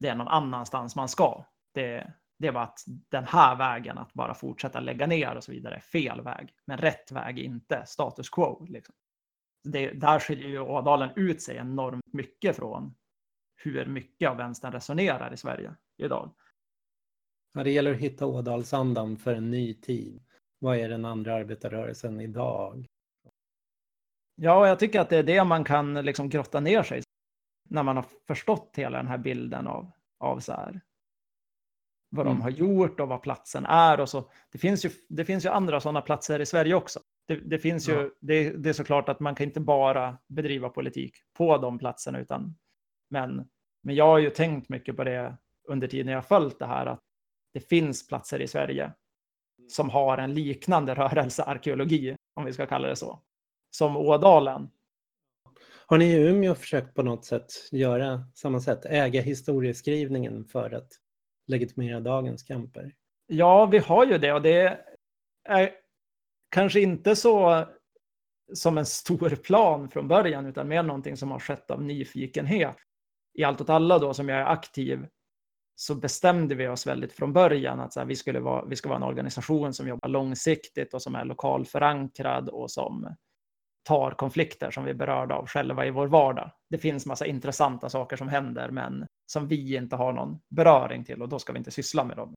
[0.00, 1.44] det är någon annanstans man ska.
[1.74, 5.74] Det, det var att den här vägen, att bara fortsätta lägga ner och så vidare,
[5.74, 6.54] är fel väg.
[6.66, 8.64] Men rätt väg inte status quo.
[8.64, 8.94] Liksom.
[9.64, 12.94] Det, där skiljer ju Ådalen ut sig enormt mycket från
[13.62, 16.30] hur mycket av vänstern resonerar i Sverige idag.
[17.52, 20.22] Ja, det gäller att hitta Ådalsandan för en ny tid.
[20.58, 22.86] Vad är den andra arbetarrörelsen idag?
[24.34, 27.02] Ja, jag tycker att det är det man kan liksom grotta ner sig
[27.68, 30.80] när man har förstått hela den här bilden av, av så här,
[32.10, 32.38] vad mm.
[32.38, 34.30] de har gjort och vad platsen är och så.
[34.52, 37.00] Det finns ju, det finns ju andra sådana platser i Sverige också.
[37.26, 37.94] Det, det finns ja.
[37.94, 42.18] ju, det, det, är såklart att man kan inte bara bedriva politik på de platserna,
[42.18, 42.56] utan
[43.10, 43.48] men,
[43.82, 45.36] men jag har ju tänkt mycket på det
[45.68, 47.00] under tiden jag följt det här, att
[47.52, 48.92] det finns platser i Sverige
[49.68, 53.22] som har en liknande rörelsearkeologi, om vi ska kalla det så,
[53.70, 54.70] som Ådalen.
[55.86, 60.92] Har ni i Umeå försökt på något sätt göra samma sätt, äga historieskrivningen för att
[61.46, 62.94] legitimera dagens kamper?
[63.26, 64.78] Ja, vi har ju det och det
[65.44, 65.70] är
[66.50, 67.66] kanske inte så
[68.54, 72.76] som en stor plan från början utan mer någonting som har skett av nyfikenhet.
[73.40, 75.06] I Allt åt alla då som jag är aktiv
[75.74, 78.88] så bestämde vi oss väldigt från början att så här, vi, skulle vara, vi ska
[78.88, 83.16] vara en organisation som jobbar långsiktigt och som är lokalförankrad och som
[83.82, 86.50] tar konflikter som vi är berörda av själva i vår vardag.
[86.70, 91.22] Det finns massa intressanta saker som händer, men som vi inte har någon beröring till
[91.22, 92.34] och då ska vi inte syssla med dem.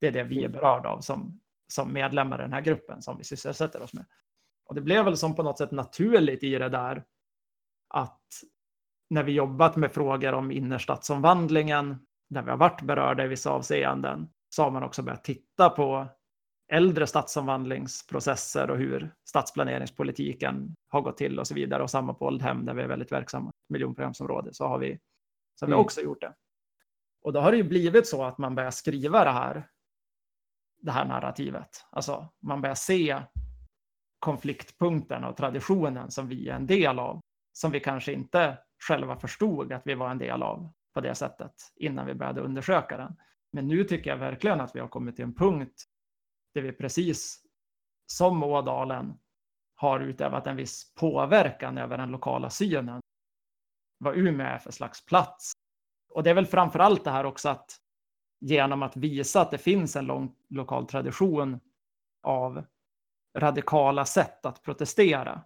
[0.00, 1.40] Det är det vi är berörda av som,
[1.72, 4.04] som medlemmar i den här gruppen som vi sysselsätter oss med.
[4.64, 7.04] Och det blev väl som på något sätt naturligt i det där
[7.88, 8.20] att
[9.12, 14.28] när vi jobbat med frågor om innerstadsomvandlingen, där vi har varit berörda i vissa avseenden,
[14.48, 16.06] så har man också börjat titta på
[16.72, 21.82] äldre stadsomvandlingsprocesser och hur stadsplaneringspolitiken har gått till och så vidare.
[21.82, 24.98] Och samma på Oldhem där vi är väldigt verksamma, miljonprogramsområde, så har vi,
[25.54, 25.84] så har vi mm.
[25.84, 26.34] också gjort det.
[27.22, 29.68] Och då har det ju blivit så att man börjar skriva det här,
[30.82, 31.86] det här narrativet.
[31.90, 33.22] Alltså man börjar se
[34.18, 37.20] konfliktpunkten och traditionen som vi är en del av,
[37.52, 38.58] som vi kanske inte
[38.88, 42.96] själva förstod att vi var en del av på det sättet innan vi började undersöka
[42.96, 43.16] den.
[43.52, 45.84] Men nu tycker jag verkligen att vi har kommit till en punkt
[46.54, 47.42] där vi precis
[48.06, 49.18] som Ådalen
[49.74, 53.00] har utövat en viss påverkan över den lokala synen.
[53.98, 55.52] Vad Umeå är för slags plats.
[56.08, 57.76] Och det är väl framför allt det här också att
[58.40, 61.60] genom att visa att det finns en lång lokal tradition
[62.22, 62.64] av
[63.38, 65.44] radikala sätt att protestera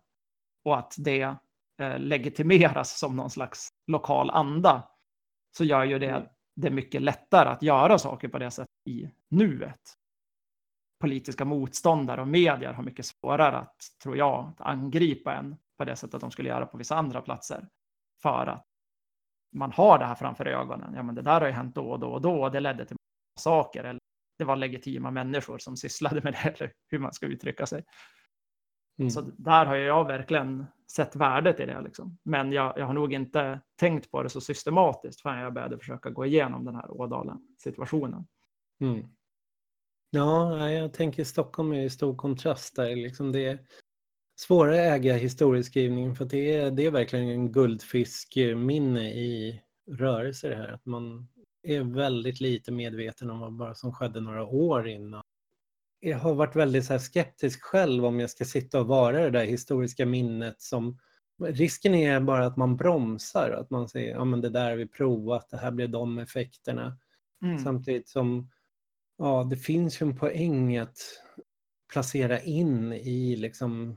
[0.65, 1.37] och att det
[1.99, 4.89] legitimeras som någon slags lokal anda
[5.57, 6.29] så gör ju det Mm.
[6.57, 9.81] det mycket lättare att göra saker på det sättet i nuet.
[11.01, 15.97] Politiska motståndare och medier har mycket svårare att, tror jag, att angripa en på det
[15.97, 17.69] sättet de skulle göra på vissa andra platser.
[18.23, 18.67] För att
[19.53, 20.95] man har det här framför ögonen.
[20.95, 22.85] Ja, men det där har ju hänt då och då och då och det ledde
[22.85, 22.97] till
[23.41, 23.85] saker.
[23.85, 24.01] Eller
[24.39, 27.85] det var legitima människor som sysslade med det, eller hur man ska uttrycka sig.
[28.99, 29.11] Mm.
[29.11, 31.81] Så där har jag verkligen sett värdet i det.
[31.81, 32.19] Liksom.
[32.23, 36.11] Men jag, jag har nog inte tänkt på det så systematiskt förrän jag började försöka
[36.11, 38.27] gå igenom den här Ådalen-situationen.
[38.81, 39.09] Mm.
[40.11, 42.97] Ja, jag tänker Stockholm är i stor kontrast där.
[42.97, 43.59] Liksom det är
[44.41, 50.57] svårare att äga historieskrivningen för det är, det är verkligen en guldfiskminne i rörelse det
[50.57, 50.69] här.
[50.69, 51.29] Att man
[51.63, 55.23] är väldigt lite medveten om vad bara som skedde några år innan.
[56.01, 59.45] Jag har varit väldigt så skeptisk själv om jag ska sitta och vara det där
[59.45, 60.99] historiska minnet som
[61.39, 64.87] Risken är bara att man bromsar, att man säger ja men det där har vi
[64.87, 66.99] provat, det här blev de effekterna.
[67.43, 67.59] Mm.
[67.59, 68.51] Samtidigt som
[69.19, 70.99] ja, det finns ju en poäng att
[71.93, 73.97] placera in i liksom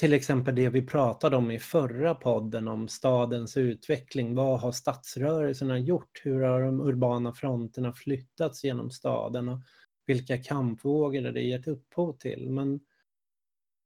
[0.00, 4.34] till exempel det vi pratade om i förra podden om stadens utveckling.
[4.34, 6.20] Vad har stadsrörelserna gjort?
[6.24, 9.48] Hur har de urbana fronterna flyttats genom staden?
[9.48, 9.60] Och
[10.06, 12.50] vilka kampvågor det gett upphov till?
[12.50, 12.80] Men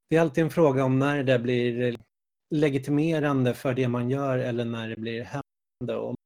[0.08, 1.96] det är alltid en fråga om när det blir
[2.50, 6.16] legitimerande för det man gör eller när det blir hämmande.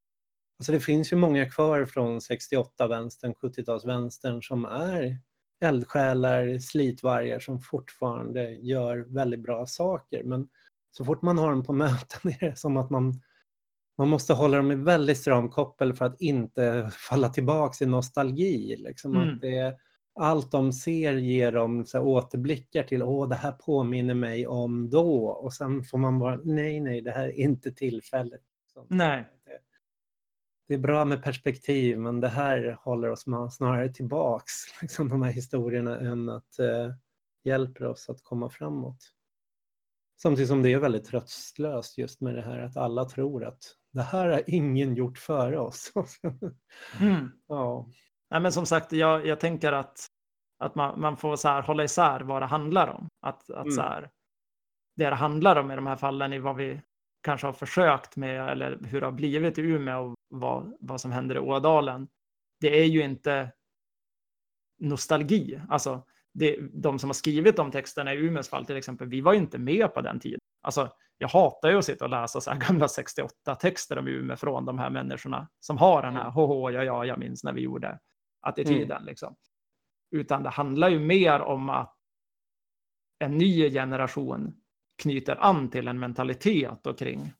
[0.58, 5.18] Alltså det finns ju många kvar från 68-vänstern, 70-talsvänstern som är
[5.60, 10.24] eldsjälar, slitvargar som fortfarande gör väldigt bra saker.
[10.24, 10.48] Men
[10.90, 13.20] så fort man har dem på möten är det som att man,
[13.98, 18.76] man måste hålla dem i väldigt stram koppel för att inte falla tillbaka i nostalgi.
[18.76, 19.28] Liksom Mm.
[19.34, 19.76] att det,
[20.20, 24.90] allt de ser ger dem så här återblickar till, åh det här påminner mig om
[24.90, 25.26] då.
[25.26, 28.40] Och sen får man bara, nej nej, det här är inte tillfället.
[28.62, 28.86] Liksom.
[28.88, 29.28] Nej.
[29.44, 29.58] Det,
[30.68, 35.32] det är bra med perspektiv men det här håller oss snarare tillbaks, liksom de här
[35.32, 36.90] historierna, än att eh,
[37.44, 39.10] hjälper oss att komma framåt.
[40.24, 43.58] Samtidigt som det är väldigt tröstlöst just med det här att alla tror att
[43.92, 45.92] det här har ingen gjort före oss.
[47.00, 47.30] Mm.
[47.48, 47.88] ja.
[48.30, 50.06] Nej, men som sagt, jag, jag tänker att,
[50.58, 53.08] att man, man får så här hålla isär vad det handlar om.
[53.20, 53.70] Att, att Mm.
[53.70, 54.10] så här,
[54.96, 56.80] det det handlar om i de här fallen är vad vi
[57.22, 61.12] kanske har försökt med eller hur det har blivit i Umeå och vad, vad som
[61.12, 62.08] händer i Ådalen.
[62.60, 63.52] Det är ju inte
[64.78, 65.60] nostalgi.
[65.68, 69.32] Alltså, det, de som har skrivit de texterna i Umeås fall till exempel, vi var
[69.32, 70.40] ju inte med på den tiden.
[70.62, 74.64] Alltså, jag hatar ju att sitta och läsa så här gamla 68-texter om Umeå från
[74.64, 76.32] de här människorna som har den här Mm.
[76.32, 77.98] hoho, ja, ja, jag minns när vi gjorde
[78.40, 79.04] attityden.
[79.04, 79.36] Liksom.
[80.10, 81.94] Utan det handlar ju mer om att
[83.18, 84.54] en ny generation
[85.02, 87.32] knyter an till en mentalitet och kring.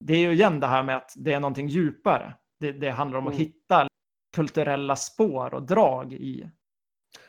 [0.00, 2.34] Det är ju igen det här med att det är någonting djupare.
[2.60, 3.46] Det, det handlar om att Mm.
[3.46, 3.88] hitta
[4.34, 6.50] kulturella spår och drag i.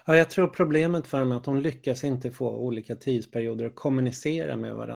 [0.05, 3.75] Ja, jag tror problemet för dem är att de lyckas inte få olika tidsperioder att
[3.75, 4.95] kommunicera med varandra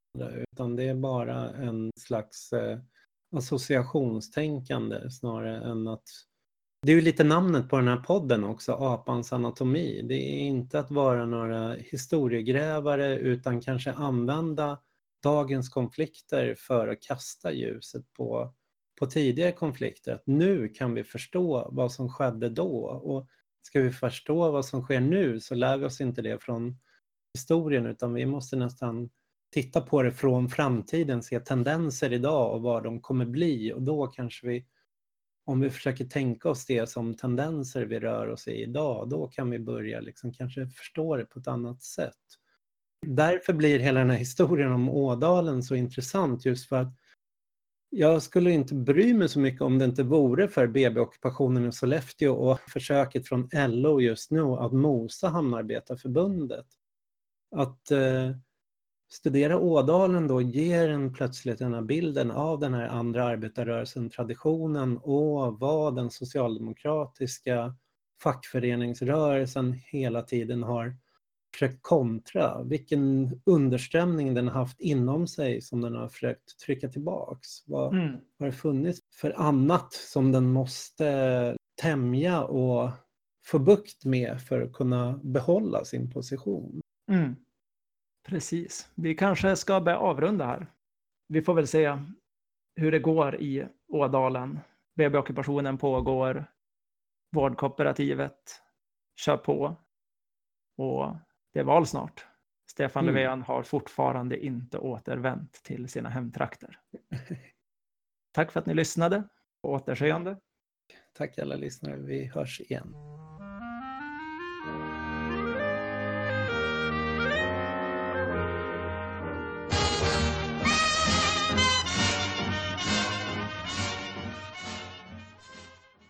[0.52, 2.80] utan det är bara en slags eh,
[3.36, 6.04] associationstänkande snarare än att
[6.82, 10.02] det är ju lite namnet på den här podden också, Apans anatomi.
[10.02, 14.80] Det är inte att vara några historiegrävare utan kanske använda
[15.24, 18.54] dagens konflikter för att kasta ljuset på,
[19.00, 20.14] på tidigare konflikter.
[20.14, 23.28] Att nu kan vi förstå vad som skedde då och
[23.70, 26.78] ska vi förstå vad som sker nu så lär vi oss inte det från
[27.34, 29.10] historien utan vi måste nästan
[29.54, 34.08] titta på det från framtiden, se tendenser idag och vad de kommer bli och då
[34.08, 34.66] kanske vi
[35.46, 39.50] om vi försöker tänka oss det som tendenser vi rör oss i idag, då kan
[39.50, 42.18] vi börja liksom kanske förstå det på ett annat sätt.
[43.08, 46.99] Därför blir hela den här historien om Ådalen så intressant just för att
[47.90, 52.34] jag skulle inte bry mig så mycket om det inte vore för BB-ockupationen i Sollefteå
[52.34, 56.66] och försöket från LO just nu att mosa Hamnarbetarförbundet.
[57.56, 58.32] Att eh,
[59.12, 64.98] studera Ådalen då ger en plötsligt den här bilden av den här andra arbetarrörelsen, traditionen
[64.98, 67.76] och vad den socialdemokratiska
[68.24, 70.96] fackföreningsrörelsen hela tiden har
[71.82, 72.64] kontra.
[72.64, 77.68] Vilken underströmning den har haft inom sig som den har försökt trycka tillbaks.
[77.68, 78.18] Vad Mm.
[78.40, 82.92] har det funnits för annat som den måste tämja och
[83.46, 86.82] få bukt med för att kunna behålla sin position?
[87.12, 87.36] Mm.
[88.28, 88.92] Precis.
[88.96, 90.68] Vi kanske ska börja avrunda här.
[91.28, 91.98] Vi får väl se
[92.76, 94.60] hur det går i Ådalen.
[94.96, 96.46] BB-ockupationen pågår.
[97.36, 98.62] Vårdkooperativet
[99.16, 99.76] kör på.
[100.78, 101.16] Och
[101.54, 102.26] det är val snart.
[102.70, 103.16] Stefan Mm.
[103.16, 106.80] Löfven har fortfarande inte återvänt till sina hemtrakter.
[108.32, 109.24] Tack för att ni lyssnade.
[109.62, 110.38] På återseende.
[111.14, 111.96] Tack alla lyssnare.
[111.96, 112.94] Vi hörs igen.